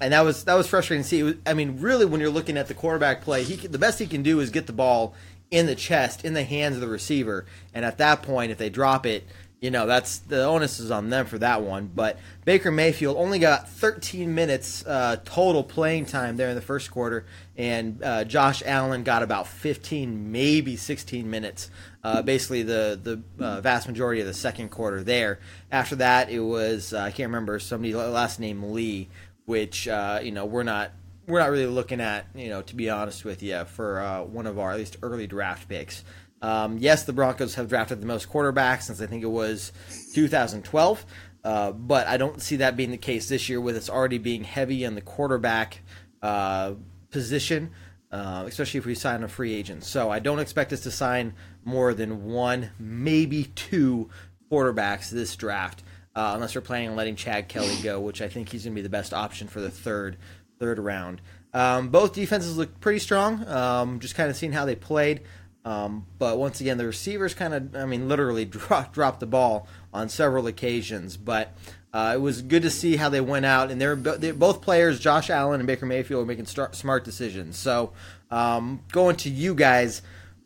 [0.00, 1.22] and that was that was frustrating to see.
[1.22, 4.06] Was, I mean, really, when you're looking at the quarterback play, he the best he
[4.06, 5.14] can do is get the ball
[5.50, 8.68] in the chest, in the hands of the receiver, and at that point, if they
[8.68, 9.24] drop it,
[9.60, 11.90] you know that's the onus is on them for that one.
[11.94, 16.90] But Baker Mayfield only got 13 minutes uh, total playing time there in the first
[16.90, 17.24] quarter,
[17.56, 21.70] and uh, Josh Allen got about 15, maybe 16 minutes.
[22.04, 25.40] Uh, basically, the the uh, vast majority of the second quarter there.
[25.72, 29.08] After that, it was uh, I can't remember somebody last name Lee,
[29.46, 30.92] which uh, you know we're not
[31.26, 34.58] we're not really looking at you know to be honest with you for one of
[34.58, 36.04] our at least early draft picks.
[36.42, 39.72] Um, yes, the Broncos have drafted the most quarterbacks since I think it was
[40.14, 41.06] 2012,
[41.44, 44.44] uh, but I don't see that being the case this year with us already being
[44.44, 45.80] heavy in the quarterback
[46.22, 46.74] uh,
[47.10, 47.70] position,
[48.12, 49.84] uh, especially if we sign a free agent.
[49.84, 54.10] So I don't expect us to sign more than one, maybe two
[54.50, 55.82] quarterbacks this draft,
[56.14, 58.78] uh, unless we're planning on letting Chad Kelly go, which I think he's going to
[58.78, 60.16] be the best option for the third
[60.58, 61.20] third round.
[61.52, 63.46] Um, both defenses look pretty strong.
[63.46, 65.22] Um, just kind of seeing how they played.
[65.66, 68.44] Um, but once again, the receivers kind of, I mean, literally
[68.92, 71.16] dropped the ball on several occasions.
[71.16, 71.52] But
[71.92, 75.00] uh, it was good to see how they went out, and they're, they're both players,
[75.00, 77.58] Josh Allen and Baker Mayfield, are making smart decisions.
[77.58, 77.92] So,
[78.30, 80.02] um, going to you guys,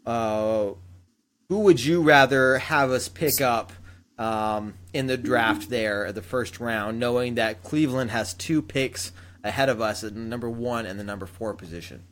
[0.06, 0.70] uh,
[1.50, 3.74] who would you rather have us pick up
[4.16, 9.12] um, in the draft there, the first round, knowing that Cleveland has two picks
[9.44, 12.04] ahead of us at the number one and the number four position?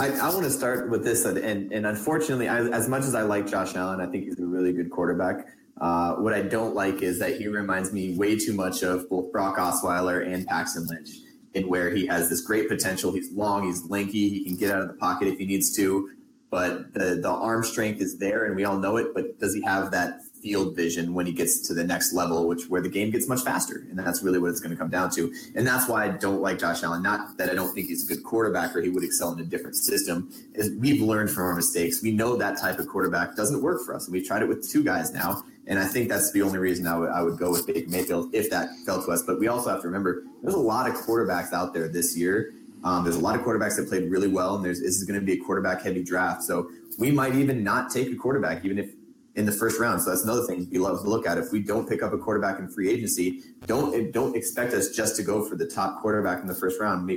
[0.00, 1.38] I, I want to start with this, and
[1.72, 4.72] and unfortunately, I, as much as I like Josh Allen, I think he's a really
[4.72, 5.46] good quarterback.
[5.80, 9.30] Uh, what I don't like is that he reminds me way too much of both
[9.32, 11.10] Brock Osweiler and Paxton Lynch,
[11.54, 13.12] in where he has this great potential.
[13.12, 16.10] He's long, he's lanky, he can get out of the pocket if he needs to,
[16.50, 19.08] but the the arm strength is there, and we all know it.
[19.14, 22.64] But does he have that field vision when he gets to the next level, which
[22.68, 25.10] where the game gets much faster, and that's really what it's going to come down
[25.10, 25.32] to.
[25.54, 27.02] And that's why I don't like Josh Allen.
[27.02, 29.44] Not that I don't think he's a good quarterback or he would excel in a
[29.44, 30.30] different system.
[30.54, 32.02] Is we've learned from our mistakes.
[32.02, 34.68] We know that type of quarterback doesn't work for us, and we've tried it with
[34.68, 35.44] two guys now.
[35.66, 38.34] And I think that's the only reason I would, I would go with Baker Mayfield
[38.34, 39.22] if that fell to us.
[39.22, 42.52] But we also have to remember there's a lot of quarterbacks out there this year.
[42.84, 45.20] Um, there's a lot of quarterbacks that played really well, and there's this is going
[45.20, 46.42] to be a quarterback heavy draft.
[46.42, 48.90] So we might even not take a quarterback, even if
[49.34, 50.02] in the first round.
[50.02, 51.38] So that's another thing we love to look at.
[51.38, 55.16] If we don't pick up a quarterback in free agency, don't don't expect us just
[55.16, 57.10] to go for the top quarterback in the first round.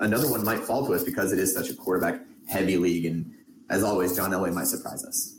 [0.00, 3.06] Another one might fall to us because it is such a quarterback heavy league.
[3.06, 3.32] And
[3.70, 5.30] as always, John Elway might surprise us.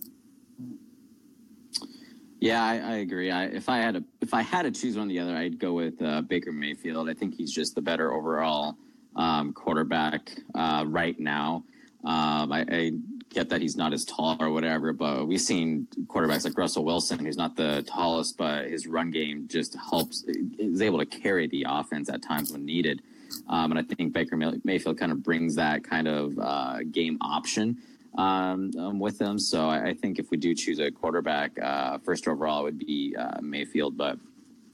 [2.40, 3.32] Yeah, I, I agree.
[3.32, 5.58] I, if I had to, if I had to choose one or the other, I'd
[5.58, 7.10] go with uh, Baker Mayfield.
[7.10, 8.78] I think he's just the better overall
[9.16, 11.64] um, quarterback uh, right now.
[12.04, 12.92] Um, I, I
[13.36, 17.20] get that he's not as tall or whatever, but we've seen quarterbacks like Russell Wilson,
[17.20, 20.24] who's not the tallest, but his run game just helps,
[20.58, 23.02] is able to carry the offense at times when needed.
[23.50, 27.78] Um, and I think Baker Mayfield kind of brings that kind of uh, game option
[28.18, 29.38] um, um, with them.
[29.38, 32.80] So I, I, think if we do choose a quarterback, uh, first overall, it would
[32.80, 33.98] be uh, Mayfield.
[33.98, 34.18] But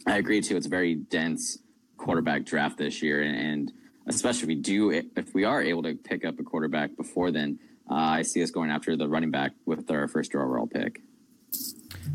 [0.05, 1.57] I agree too; it's a very dense
[1.97, 3.73] quarterback draft this year, and, and
[4.05, 7.57] especially if we do, if we are able to pick up a quarterback before then
[7.91, 11.01] uh, I see us going after the running back with our first overall pick.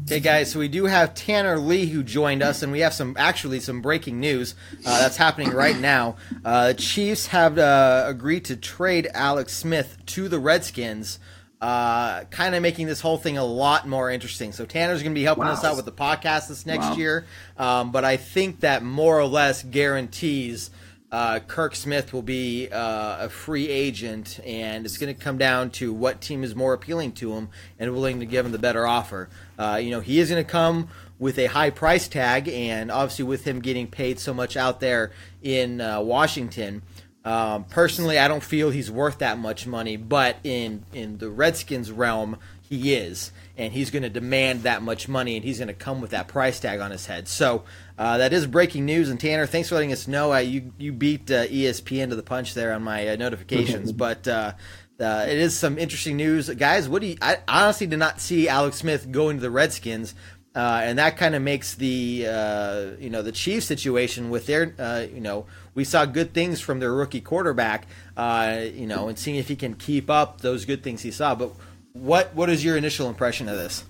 [0.05, 3.17] Okay, guys, so we do have Tanner Lee who joined us, and we have some
[3.19, 4.55] actually some breaking news
[4.87, 6.17] uh, that's happening right now.
[6.45, 11.19] Uh, Chiefs have uh, agreed to trade Alex Smith to the Redskins,
[11.61, 14.53] uh, kind of making this whole thing a lot more interesting.
[14.53, 15.53] So Tanner's going to be helping wow.
[15.53, 16.97] us out with the podcast this next wow.
[16.97, 17.27] year,
[17.59, 20.71] um, but I think that more or less guarantees
[21.13, 25.71] uh, Kirk Smith will be uh, a free agent, and it's going to come down
[25.71, 28.87] to what team is more appealing to him and willing to give him the better
[28.87, 29.29] offer.
[29.59, 30.89] Uh, you know, he is going to come
[31.19, 35.13] with a high price tag, and obviously with him getting paid so much out there
[35.43, 36.83] in uh, Washington.
[37.25, 41.91] Um, personally, I don't feel he's worth that much money, but in in the Redskins
[41.91, 42.39] realm,
[42.69, 46.01] he is, and he's going to demand that much money, and he's going to come
[46.01, 47.27] with that price tag on his head.
[47.27, 47.65] So
[47.99, 49.09] uh, that is breaking news.
[49.09, 50.33] And Tanner, thanks for letting us know.
[50.33, 54.27] Uh, you you beat uh, ESPN to the punch there on my uh, notifications, but.
[54.27, 54.53] Uh,
[54.99, 56.89] uh, it is some interesting news, guys.
[56.89, 57.19] What do you?
[57.21, 60.15] I honestly did not see Alex Smith going to the Redskins,
[60.55, 65.45] and that kind of makes the you know the Chiefs situation with their you know
[65.75, 69.75] we saw good things from their rookie quarterback, you know, and seeing if he can
[69.75, 71.35] keep up those good things he saw.
[71.35, 71.53] But
[71.93, 73.85] what what is your initial impression of this?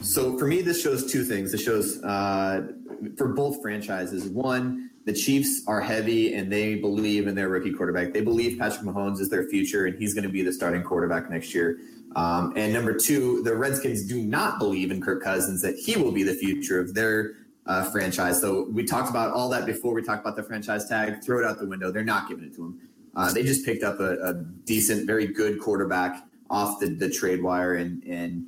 [0.00, 1.54] So for me, this shows two things.
[1.54, 2.68] It shows uh,
[3.16, 4.28] for both franchises.
[4.28, 8.12] One, the Chiefs are heavy and they believe in their rookie quarterback.
[8.12, 11.30] They believe Patrick Mahomes is their future and he's going to be the starting quarterback
[11.30, 11.78] next year.
[12.16, 16.12] Um, and number two, the Redskins do not believe in Kirk Cousins that he will
[16.12, 17.34] be the future of their
[17.66, 18.40] uh, franchise.
[18.40, 21.22] So we talked about all that before we talked about the franchise tag.
[21.22, 21.92] Throw it out the window.
[21.92, 22.80] They're not giving it to him.
[23.14, 27.42] Uh, they just picked up a, a, decent, very good quarterback off the, the trade
[27.42, 28.46] wire, and and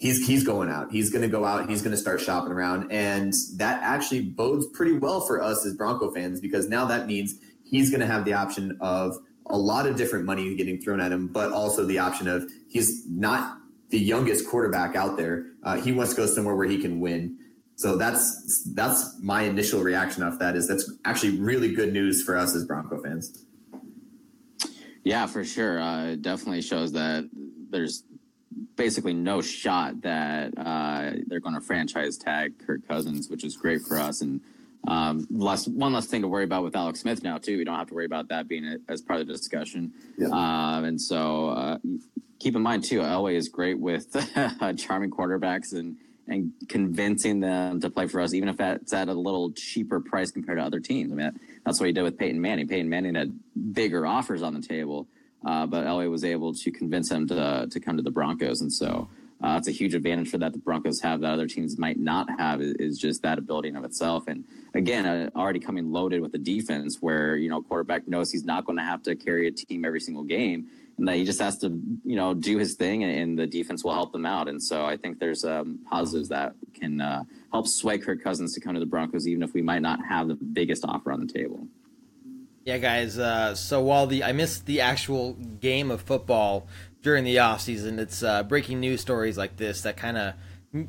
[0.00, 0.90] he's he's going out.
[0.90, 1.68] He's going to go out.
[1.68, 5.74] He's going to start shopping around, and that actually bodes pretty well for us as
[5.74, 9.86] Bronco fans because now that means he's going to have the option of a lot
[9.86, 13.58] of different money getting thrown at him, but also the option of he's not
[13.90, 15.46] the youngest quarterback out there.
[15.62, 17.36] Uh, he wants to go somewhere where he can win.
[17.76, 22.36] So that's that's my initial reaction off that is that's actually really good news for
[22.36, 23.44] us as Bronco fans.
[25.04, 25.80] Yeah, for sure.
[25.80, 27.28] Uh, it definitely shows that
[27.70, 28.04] there's
[28.76, 33.82] basically no shot that uh, they're going to franchise tag Kirk Cousins, which is great
[33.82, 34.20] for us.
[34.20, 34.40] And
[34.88, 37.58] um, less, one less thing to worry about with Alex Smith now too.
[37.58, 39.92] We don't have to worry about that being a, as part of the discussion.
[40.18, 40.28] Yeah.
[40.28, 41.78] Um, and so uh,
[42.38, 44.12] keep in mind too, Elway is great with
[44.76, 45.96] charming quarterbacks and
[46.30, 50.30] and convincing them to play for us, even if that's at a little cheaper price
[50.30, 51.10] compared to other teams.
[51.10, 51.32] I mean,
[51.66, 52.68] that's what he did with Peyton Manning.
[52.68, 53.36] Peyton Manning had
[53.72, 55.08] bigger offers on the table,
[55.44, 58.72] uh, but Elway was able to convince him to to come to the Broncos, and
[58.72, 59.08] so
[59.42, 60.52] uh, it's a huge advantage for that.
[60.52, 63.84] The Broncos have that other teams might not have is just that ability in of
[63.84, 64.24] itself.
[64.26, 68.44] And again, uh, already coming loaded with the defense, where you know quarterback knows he's
[68.44, 70.68] not going to have to carry a team every single game
[71.00, 71.68] and that he just has to,
[72.04, 74.48] you know, do his thing, and, the defense will help them out.
[74.48, 78.60] And so I think there's um, positives that can uh, help sway Kirk Cousins to
[78.60, 81.32] come to the Broncos, even if we might not have the biggest offer on the
[81.32, 81.66] table.
[82.64, 83.18] Yeah, guys.
[83.18, 86.66] Uh, so while the I missed the actual game of football
[87.02, 90.34] during the off season, it's uh, breaking news stories like this that kind of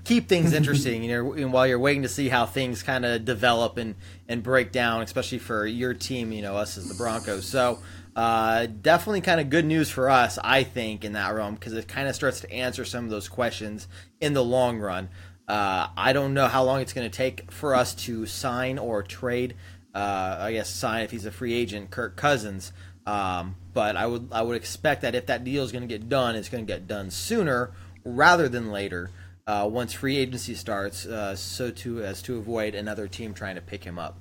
[0.03, 1.03] keep things interesting.
[1.03, 3.95] You know, while you're waiting to see how things kind of develop and
[4.27, 6.31] and break down, especially for your team.
[6.31, 7.45] You know, us as the Broncos.
[7.47, 7.79] So
[8.13, 11.87] Uh, definitely kind of good news for us, I think, in that realm because it
[11.87, 13.87] kind of starts to answer some of those questions
[14.19, 15.07] in the long run.
[15.47, 19.01] Uh, I don't know how long it's going to take for us to sign or
[19.01, 19.55] trade.
[19.93, 22.71] Uh, I guess sign if he's a free agent, Kirk Cousins.
[23.05, 26.07] Um, but I would I would expect that if that deal is going to get
[26.07, 27.71] done, it's going to get done sooner
[28.03, 29.09] rather than later.
[29.47, 31.73] Uh, once free agency starts, uh, so
[32.03, 34.17] as to avoid another team trying to pick him up.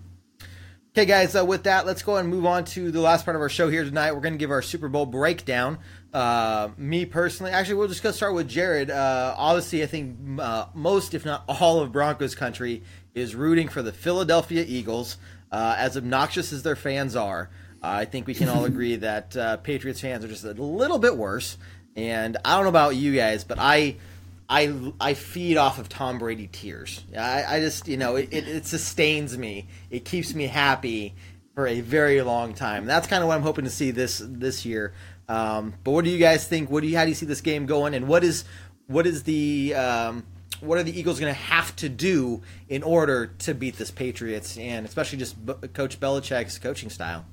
[0.92, 3.40] Okay, guys, uh, with that, let's go and move on to the last part of
[3.40, 4.10] our show here tonight.
[4.10, 5.78] We're going to give our Super Bowl breakdown.
[6.12, 8.90] Uh, me personally, actually, we'll just go start with Jared.
[8.90, 12.82] Uh, obviously, I think uh, most, if not all, of Broncos country
[13.14, 15.16] is rooting for the Philadelphia Eagles.
[15.50, 17.50] Uh, as obnoxious as their fans are,
[17.82, 21.16] I think we can all agree that uh, Patriots fans are just a little bit
[21.16, 21.56] worse.
[21.96, 23.96] And I don't know about you guys, but I
[24.48, 27.04] I I feed off of Tom Brady tears.
[27.16, 29.68] I, I just you know it, it, it, sustains me.
[29.90, 31.14] It keeps me happy
[31.54, 32.86] for a very long time.
[32.86, 34.92] That's kind of what I'm hoping to see this this year.
[35.28, 36.70] Um, but what do you guys think?
[36.70, 37.94] What do you how do you see this game going?
[37.94, 38.44] And what is
[38.88, 40.26] what is the um,
[40.60, 44.56] what are the Eagles going to have to do in order to beat this Patriots
[44.58, 47.24] and especially just B- Coach Belichick's coaching style?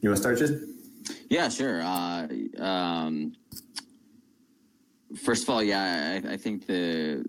[0.00, 0.62] You want to start, Jid?
[1.28, 1.82] Yeah, sure.
[1.82, 2.28] Uh,
[2.62, 3.32] um,
[5.16, 7.24] First of all, yeah, I, I think the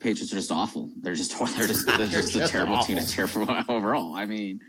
[0.00, 0.90] Patriots are just awful.
[1.00, 2.86] They're just they're just they're just, just a terrible awful.
[2.94, 4.14] team, a terrible overall.
[4.14, 4.60] I mean,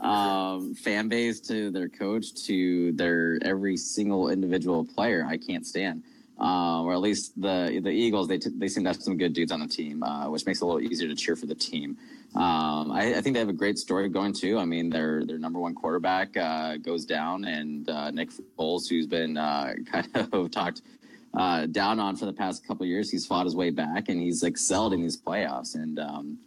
[0.00, 6.04] um, fan base to their coach to their every single individual player, I can't stand.
[6.40, 9.32] Uh, or at least the the Eagles, they t- they seem to have some good
[9.32, 11.54] dudes on the team, uh, which makes it a little easier to cheer for the
[11.54, 11.96] team.
[12.34, 14.58] Um, I, I, think they have a great story going too.
[14.58, 19.06] I mean, their their number one quarterback uh, goes down, and uh, Nick Foles, who's
[19.06, 20.82] been uh, kind of talked
[21.36, 23.10] uh, down on for the past couple years.
[23.10, 25.74] He's fought his way back and he's excelled in these playoffs.
[25.74, 26.38] And um,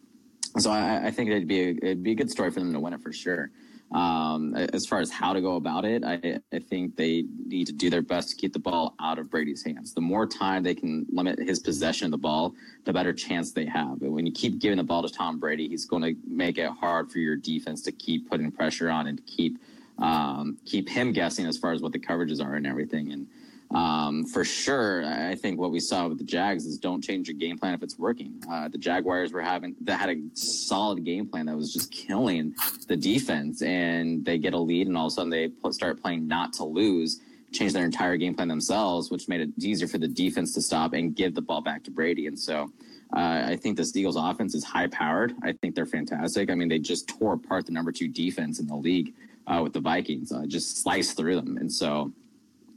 [0.58, 2.80] so I, I, think it'd be a, it'd be a good story for them to
[2.80, 3.52] win it for sure.
[3.92, 7.74] Um, as far as how to go about it, I, I think they need to
[7.74, 9.94] do their best to keep the ball out of Brady's hands.
[9.94, 13.66] The more time they can limit his possession of the ball, the better chance they
[13.66, 14.02] have.
[14.02, 16.70] But when you keep giving the ball to Tom Brady, he's going to make it
[16.70, 19.58] hard for your defense to keep putting pressure on and to keep
[20.00, 23.12] um, keep him guessing as far as what the coverages are and everything.
[23.12, 23.28] And
[23.72, 27.36] um, for sure, I think what we saw with the Jags is don't change your
[27.36, 28.42] game plan if it's working.
[28.50, 32.56] Uh, the Jaguars were having that had a solid game plan that was just killing
[32.88, 36.28] the defense, and they get a lead, and all of a sudden they start playing
[36.28, 37.20] not to lose,
[37.52, 40.94] change their entire game plan themselves, which made it easier for the defense to stop
[40.94, 42.28] and give the ball back to Brady.
[42.28, 42.72] And so,
[43.16, 45.34] uh, I think the Eagles offense is high powered.
[45.44, 46.50] I think they're fantastic.
[46.50, 49.14] I mean, they just tore apart the number two defense in the league
[49.46, 52.14] uh, with the Vikings, uh, just sliced through them, and so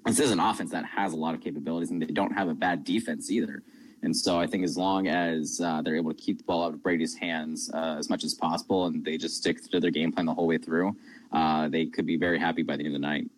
[0.07, 2.55] this is an offense that has a lot of capabilities and they don't have a
[2.55, 3.63] bad defense either.
[4.03, 6.73] And so I think as long as uh, they're able to keep the ball out
[6.73, 10.11] of Brady's hands uh, as much as possible and they just stick to their game
[10.11, 10.97] plan the whole way through,
[11.33, 13.31] uh, they could be very happy by the end of the night.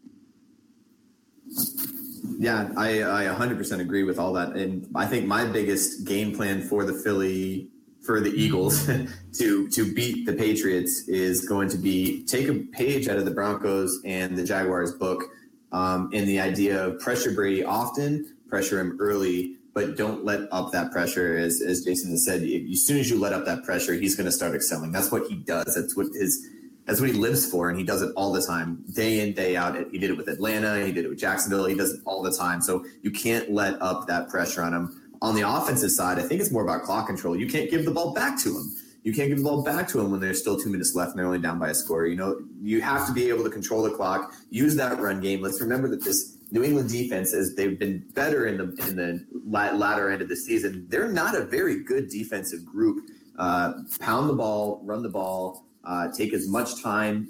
[2.39, 4.53] Yeah, I, I 100% agree with all that.
[4.53, 7.69] And I think my biggest game plan for the Philly,
[8.07, 8.87] for the Eagles
[9.33, 13.33] to, to beat the Patriots is going to be take a page out of the
[13.33, 15.25] Broncos and the Jaguars book–
[15.73, 20.71] um, in the idea of pressure Brady often, pressure him early, but don't let up
[20.73, 21.37] that pressure.
[21.37, 24.27] As, as Jason has said, as soon as you let up that pressure, he's going
[24.27, 24.93] to start excelling.
[24.93, 25.75] That's what he does.
[25.75, 26.47] That's what his
[26.85, 29.55] that's what he lives for, and he does it all the time, day in, day
[29.57, 29.77] out.
[29.93, 32.33] He did it with Atlanta, he did it with Jacksonville, he does it all the
[32.33, 32.61] time.
[32.61, 35.13] So you can't let up that pressure on him.
[35.23, 37.37] On the offensive side, I think it's more about clock control.
[37.37, 39.99] You can't give the ball back to him you can't give the ball back to
[39.99, 42.07] them when there's still two minutes left and they're only down by a score.
[42.07, 45.43] You know, you have to be able to control the clock, use that run game.
[45.43, 49.25] Let's remember that this New England defense, as they've been better in the in the
[49.45, 53.05] latter end of the season, they're not a very good defensive group.
[53.39, 57.27] Uh, pound the ball, run the ball, uh, take as much time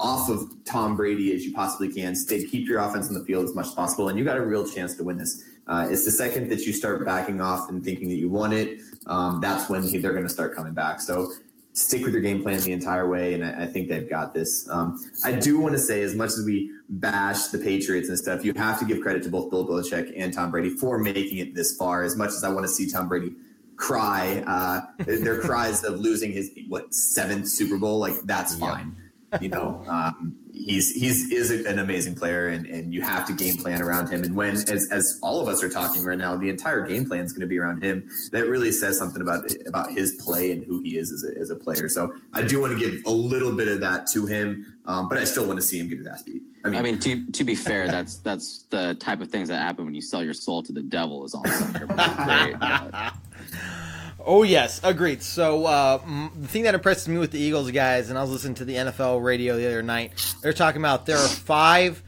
[0.00, 2.16] off of Tom Brady as you possibly can.
[2.16, 4.44] Stay, keep your offense on the field as much as possible, and you got a
[4.44, 5.44] real chance to win this.
[5.68, 8.80] Uh, it's the second that you start backing off and thinking that you won it
[9.06, 11.00] um, that's when they're going to start coming back.
[11.00, 11.32] So
[11.72, 14.68] stick with your game plan the entire way, and I, I think they've got this.
[14.70, 18.44] Um, I do want to say, as much as we bash the Patriots and stuff,
[18.44, 21.54] you have to give credit to both Bill Belichick and Tom Brady for making it
[21.54, 22.02] this far.
[22.02, 23.34] As much as I want to see Tom Brady
[23.76, 28.96] cry, uh, their cries of losing his what seventh Super Bowl, like that's fine.
[29.40, 33.56] You know, um, he's he's is an amazing player, and, and you have to game
[33.56, 34.24] plan around him.
[34.24, 37.24] And when as as all of us are talking right now, the entire game plan
[37.24, 38.08] is going to be around him.
[38.32, 41.50] That really says something about about his play and who he is as a, as
[41.50, 41.88] a player.
[41.88, 45.18] So I do want to give a little bit of that to him, um, but
[45.18, 46.42] I still want to see him get his ass beat.
[46.64, 49.58] I mean, I mean, to to be fair, that's that's the type of things that
[49.58, 51.24] happen when you sell your soul to the devil.
[51.24, 51.34] Is
[51.86, 52.56] great.
[54.24, 55.22] Oh yes, agreed.
[55.22, 55.98] So uh,
[56.36, 58.74] the thing that impresses me with the Eagles guys, and I was listening to the
[58.74, 60.12] NFL radio the other night.
[60.42, 62.02] They're talking about there are five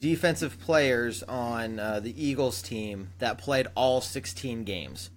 [0.00, 5.10] defensive players on uh, the Eagles team that played all 16 games.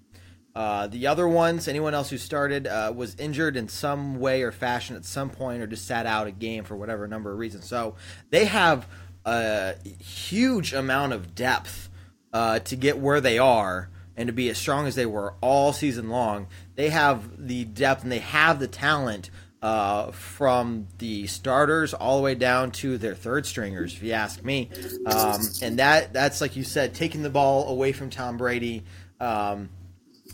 [0.56, 4.52] Uh, the other ones, anyone else who started, uh, was injured in some way or
[4.52, 7.66] fashion at some point, or just sat out a game for whatever number of reasons.
[7.68, 7.96] So
[8.30, 8.88] they have
[9.26, 11.89] a huge amount of depth
[12.32, 15.74] uh, to get where they are and to be as strong as they were all
[15.74, 19.30] season long, they have the depth and they have the talent
[19.61, 24.43] uh, from the starters all the way down to their third stringers, if you ask
[24.43, 24.70] me.
[25.05, 28.84] Um, and that that's like you said, taking the ball away from Tom Brady.
[29.20, 29.70] Um,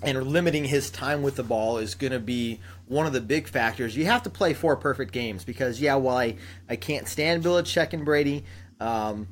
[0.04, 3.48] and limiting his time with the ball is going to be one of the big
[3.48, 3.96] factors.
[3.96, 7.94] You have to play four perfect games because, yeah, while I, I can't stand Belichick
[7.94, 8.46] and Brady,
[8.80, 9.28] um,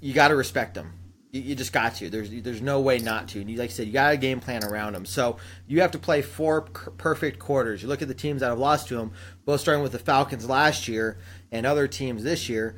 [0.00, 0.92] you got to respect them.
[1.34, 2.08] You, you just got to.
[2.08, 3.40] There's there's no way not to.
[3.40, 5.04] And you, like I said, you got a game plan around them.
[5.04, 7.82] So you have to play four perfect quarters.
[7.82, 9.12] You look at the teams that have lost to them,
[9.44, 11.18] both starting with the Falcons last year
[11.50, 12.76] and other teams this year.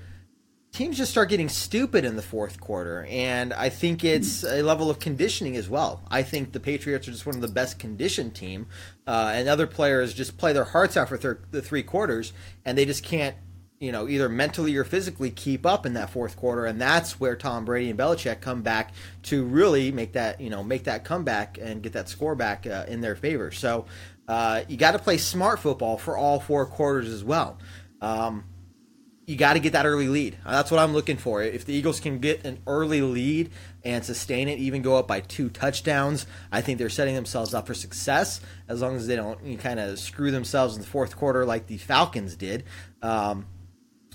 [0.73, 4.91] Teams just start getting stupid in the fourth quarter, and I think it's a level
[4.91, 6.03] of conditioning as well.
[6.11, 8.67] I think the Patriots are just one of the best conditioned team,
[9.07, 12.77] uh, and other players just play their hearts out for thir- the three quarters, and
[12.77, 13.37] they just can't
[13.79, 17.37] you know, either mentally or physically keep up in that fourth quarter, and that's where
[17.37, 18.93] Tom Brady and Belichick come back
[19.25, 22.87] to really make that, you know, make that comeback and get that score back uh,
[22.89, 23.51] in their favor.
[23.51, 23.85] So
[24.29, 27.59] uh, you got to play smart football for all four quarters as well.
[28.01, 28.45] Um,
[29.27, 30.39] you got to get that early lead.
[30.47, 31.43] That's what I'm looking for.
[31.43, 33.51] If the Eagles can get an early lead
[33.85, 37.67] and sustain it, even go up by two touchdowns, I think they're setting themselves up
[37.67, 38.41] for success.
[38.69, 41.77] As long as they don't kind of screw themselves in the fourth quarter like the
[41.77, 42.65] Falcons did.
[43.03, 43.47] Um,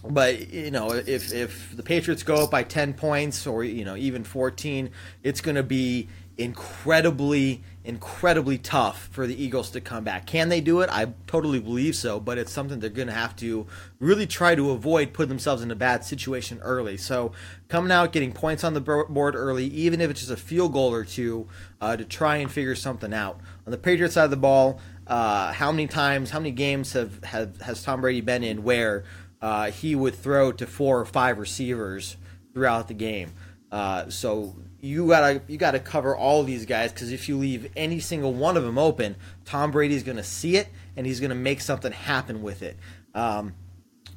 [0.03, 3.95] but you know if if the Patriots go up by 10 points or you know
[3.95, 4.89] even 14
[5.23, 10.27] it's going to be incredibly incredibly tough for the Eagles to come back.
[10.27, 10.89] Can they do it?
[10.91, 13.65] I totally believe so, but it's something they're going to have to
[13.99, 16.97] really try to avoid putting themselves in a bad situation early.
[16.97, 17.31] So
[17.69, 20.93] coming out getting points on the board early even if it's just a field goal
[20.93, 21.47] or two
[21.79, 23.39] uh, to try and figure something out.
[23.65, 27.23] On the Patriots side of the ball, uh, how many times, how many games have,
[27.23, 29.03] have has Tom Brady been in where
[29.41, 32.17] uh, he would throw to four or five receivers
[32.53, 33.31] throughout the game.
[33.71, 37.99] Uh, so you gotta you gotta cover all these guys because if you leave any
[37.99, 39.15] single one of them open,
[39.45, 40.67] Tom Brady's gonna see it
[40.97, 42.77] and he's gonna make something happen with it.
[43.15, 43.53] Um,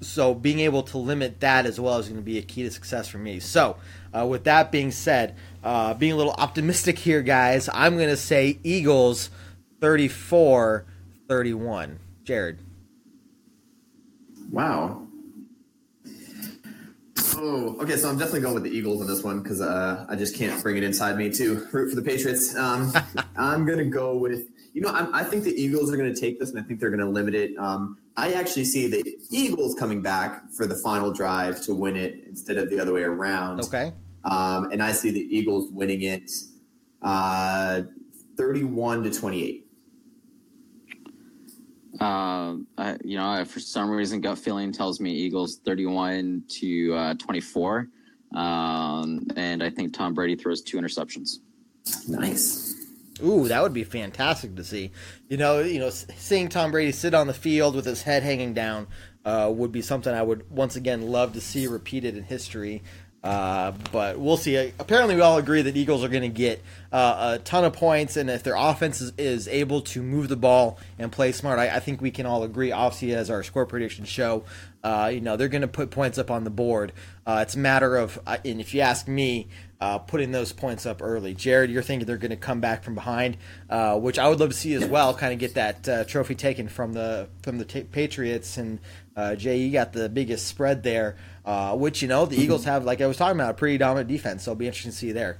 [0.00, 2.70] so being able to limit that as well is going to be a key to
[2.70, 3.40] success for me.
[3.40, 3.76] So
[4.16, 8.16] uh, with that being said, uh, being a little optimistic here, guys, I'm going to
[8.16, 9.30] say Eagles
[9.80, 10.84] 34
[11.28, 11.98] 31.
[12.24, 12.58] Jared.
[14.50, 15.03] Wow.
[17.36, 17.96] Oh, okay.
[17.96, 20.62] So I'm definitely going with the Eagles on this one because uh, I just can't
[20.62, 22.56] bring it inside me to root for the Patriots.
[22.56, 22.92] Um,
[23.36, 26.20] I'm going to go with, you know, I, I think the Eagles are going to
[26.20, 27.56] take this and I think they're going to limit it.
[27.58, 32.24] Um, I actually see the Eagles coming back for the final drive to win it
[32.26, 33.60] instead of the other way around.
[33.64, 33.92] Okay.
[34.24, 36.30] Um, and I see the Eagles winning it
[37.02, 37.82] uh,
[38.36, 39.63] 31 to 28.
[42.00, 42.56] Uh,
[43.04, 47.88] you know, for some reason, gut feeling tells me Eagles 31 to uh, 24.
[48.34, 51.38] Um, and I think Tom Brady throws two interceptions.
[52.08, 52.74] Nice.
[53.22, 54.90] Ooh, that would be fantastic to see.
[55.28, 58.54] You know, you know, seeing Tom Brady sit on the field with his head hanging
[58.54, 58.88] down
[59.24, 62.82] uh, would be something I would once again love to see repeated in history.
[63.24, 64.54] Uh, but we'll see.
[64.78, 66.62] Apparently, we all agree that Eagles are going to get
[66.92, 70.36] uh, a ton of points, and if their offense is, is, able to move the
[70.36, 72.70] ball and play smart, I, I, think we can all agree.
[72.70, 74.44] Obviously, as our score predictions show,
[74.84, 76.92] uh, you know they're going to put points up on the board.
[77.26, 79.48] Uh, it's a matter of, uh, and if you ask me,
[80.06, 81.34] putting those points up early.
[81.34, 83.36] Jared, you're thinking they're going to come back from behind,
[83.96, 85.12] which I would love to see as well.
[85.12, 88.80] Kind of get that trophy taken from the from the t- Patriots, and
[89.36, 93.00] Jay, you got the biggest spread there uh, which you know the Eagles have, like
[93.00, 94.44] I was talking about, a pretty dominant defense.
[94.44, 95.38] So it'll be interesting to see there.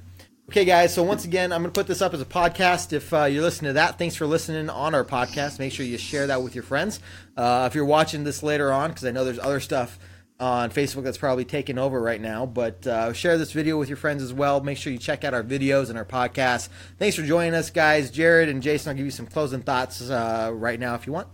[0.51, 0.93] Okay, guys.
[0.93, 2.93] So once again, I'm going to put this up as a podcast.
[2.93, 5.59] If uh, you're listening to that, thanks for listening on our podcast.
[5.59, 7.01] Make sure you share that with your friends.
[7.35, 9.99] Uh, if you're watching this later on, because I know there's other stuff
[10.39, 13.97] on Facebook that's probably taken over right now, but uh, share this video with your
[13.97, 14.61] friends as well.
[14.61, 16.69] Make sure you check out our videos and our podcast.
[16.99, 18.11] Thanks for joining us, guys.
[18.11, 21.29] Jared and Jason, I'll give you some closing thoughts uh, right now if you want.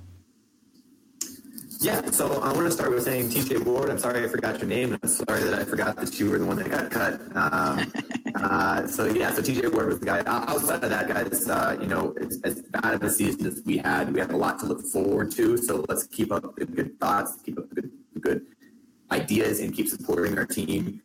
[1.83, 3.89] Yeah, so I want to start with saying TJ Ward.
[3.89, 4.99] I'm sorry I forgot your name.
[5.03, 7.21] I'm sorry that I forgot that you were the one that got cut.
[7.35, 7.91] Um,
[8.35, 10.23] uh, so yeah, so TJ Ward was the guy.
[10.27, 13.79] Outside of that, guys, uh, you know, it's as bad of a season as we
[13.79, 15.57] had, we have a lot to look forward to.
[15.57, 18.47] So let's keep up the good thoughts, keep up the good, the good
[19.11, 21.01] ideas, and keep supporting our team.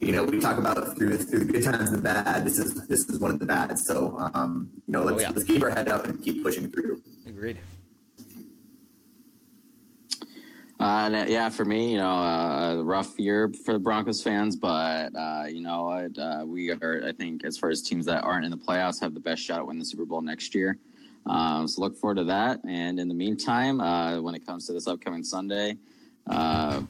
[0.00, 2.44] you know, we talk about through through the good times and the bad.
[2.44, 3.78] This is this is one of the bad.
[3.78, 5.30] So, um, you know, let's Oh, yeah.
[5.30, 7.00] let's keep our head up and keep pushing through.
[7.28, 7.58] Agreed.
[10.86, 14.54] Uh, uh, yeah, for me, you know, uh, a rough year for the Broncos fans,
[14.54, 16.16] but uh, you know what?
[16.16, 19.12] Uh, we are, I think, as far as teams that aren't in the playoffs, have
[19.12, 20.78] the best shot at winning the Super Bowl next year.
[21.26, 22.60] Um, so look forward to that.
[22.68, 25.76] And in the meantime, uh, when it comes to this upcoming Sunday,
[26.28, 26.82] uh,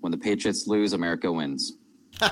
[0.00, 1.74] when the Patriots lose, America wins.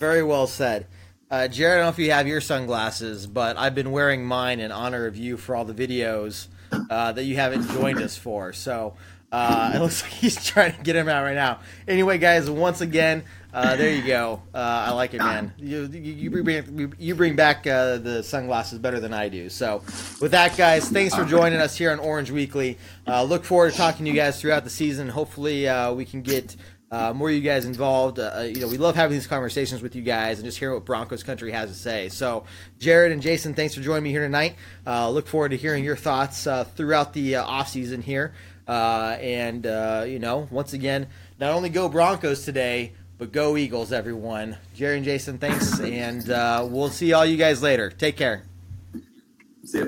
[0.00, 0.88] Very well said.
[1.30, 4.58] Uh, Jared, I don't know if you have your sunglasses, but I've been wearing mine
[4.58, 6.48] in honor of you for all the videos
[6.90, 8.52] uh, that you haven't joined us for.
[8.52, 8.94] So
[9.32, 11.60] uh, it looks like he's trying to get him out right now.
[11.86, 14.42] Anyway, guys, once again, uh, there you go.
[14.54, 14.58] Uh,
[14.88, 15.52] I like it, man.
[15.58, 19.48] You, you, you bring, you bring back uh, the sunglasses better than I do.
[19.48, 19.82] So,
[20.20, 22.78] with that, guys, thanks for joining us here on Orange Weekly.
[23.08, 25.08] Uh, look forward to talking to you guys throughout the season.
[25.08, 26.54] Hopefully, uh, we can get
[26.92, 28.18] uh, more of you guys involved.
[28.18, 31.24] You know, we love having these conversations with you guys and just hear what Broncos
[31.24, 32.08] country has to say.
[32.08, 32.44] So,
[32.78, 34.54] Jared and Jason, thanks for joining me here tonight.
[34.86, 38.32] Look forward to hearing your thoughts throughout the uh, off season here.
[38.70, 41.08] Uh, and uh, you know, once again,
[41.40, 44.58] not only go Broncos today, but go Eagles, everyone.
[44.76, 47.90] Jerry and Jason, thanks, and uh, we'll see all you guys later.
[47.90, 48.44] Take care.
[49.64, 49.86] See ya.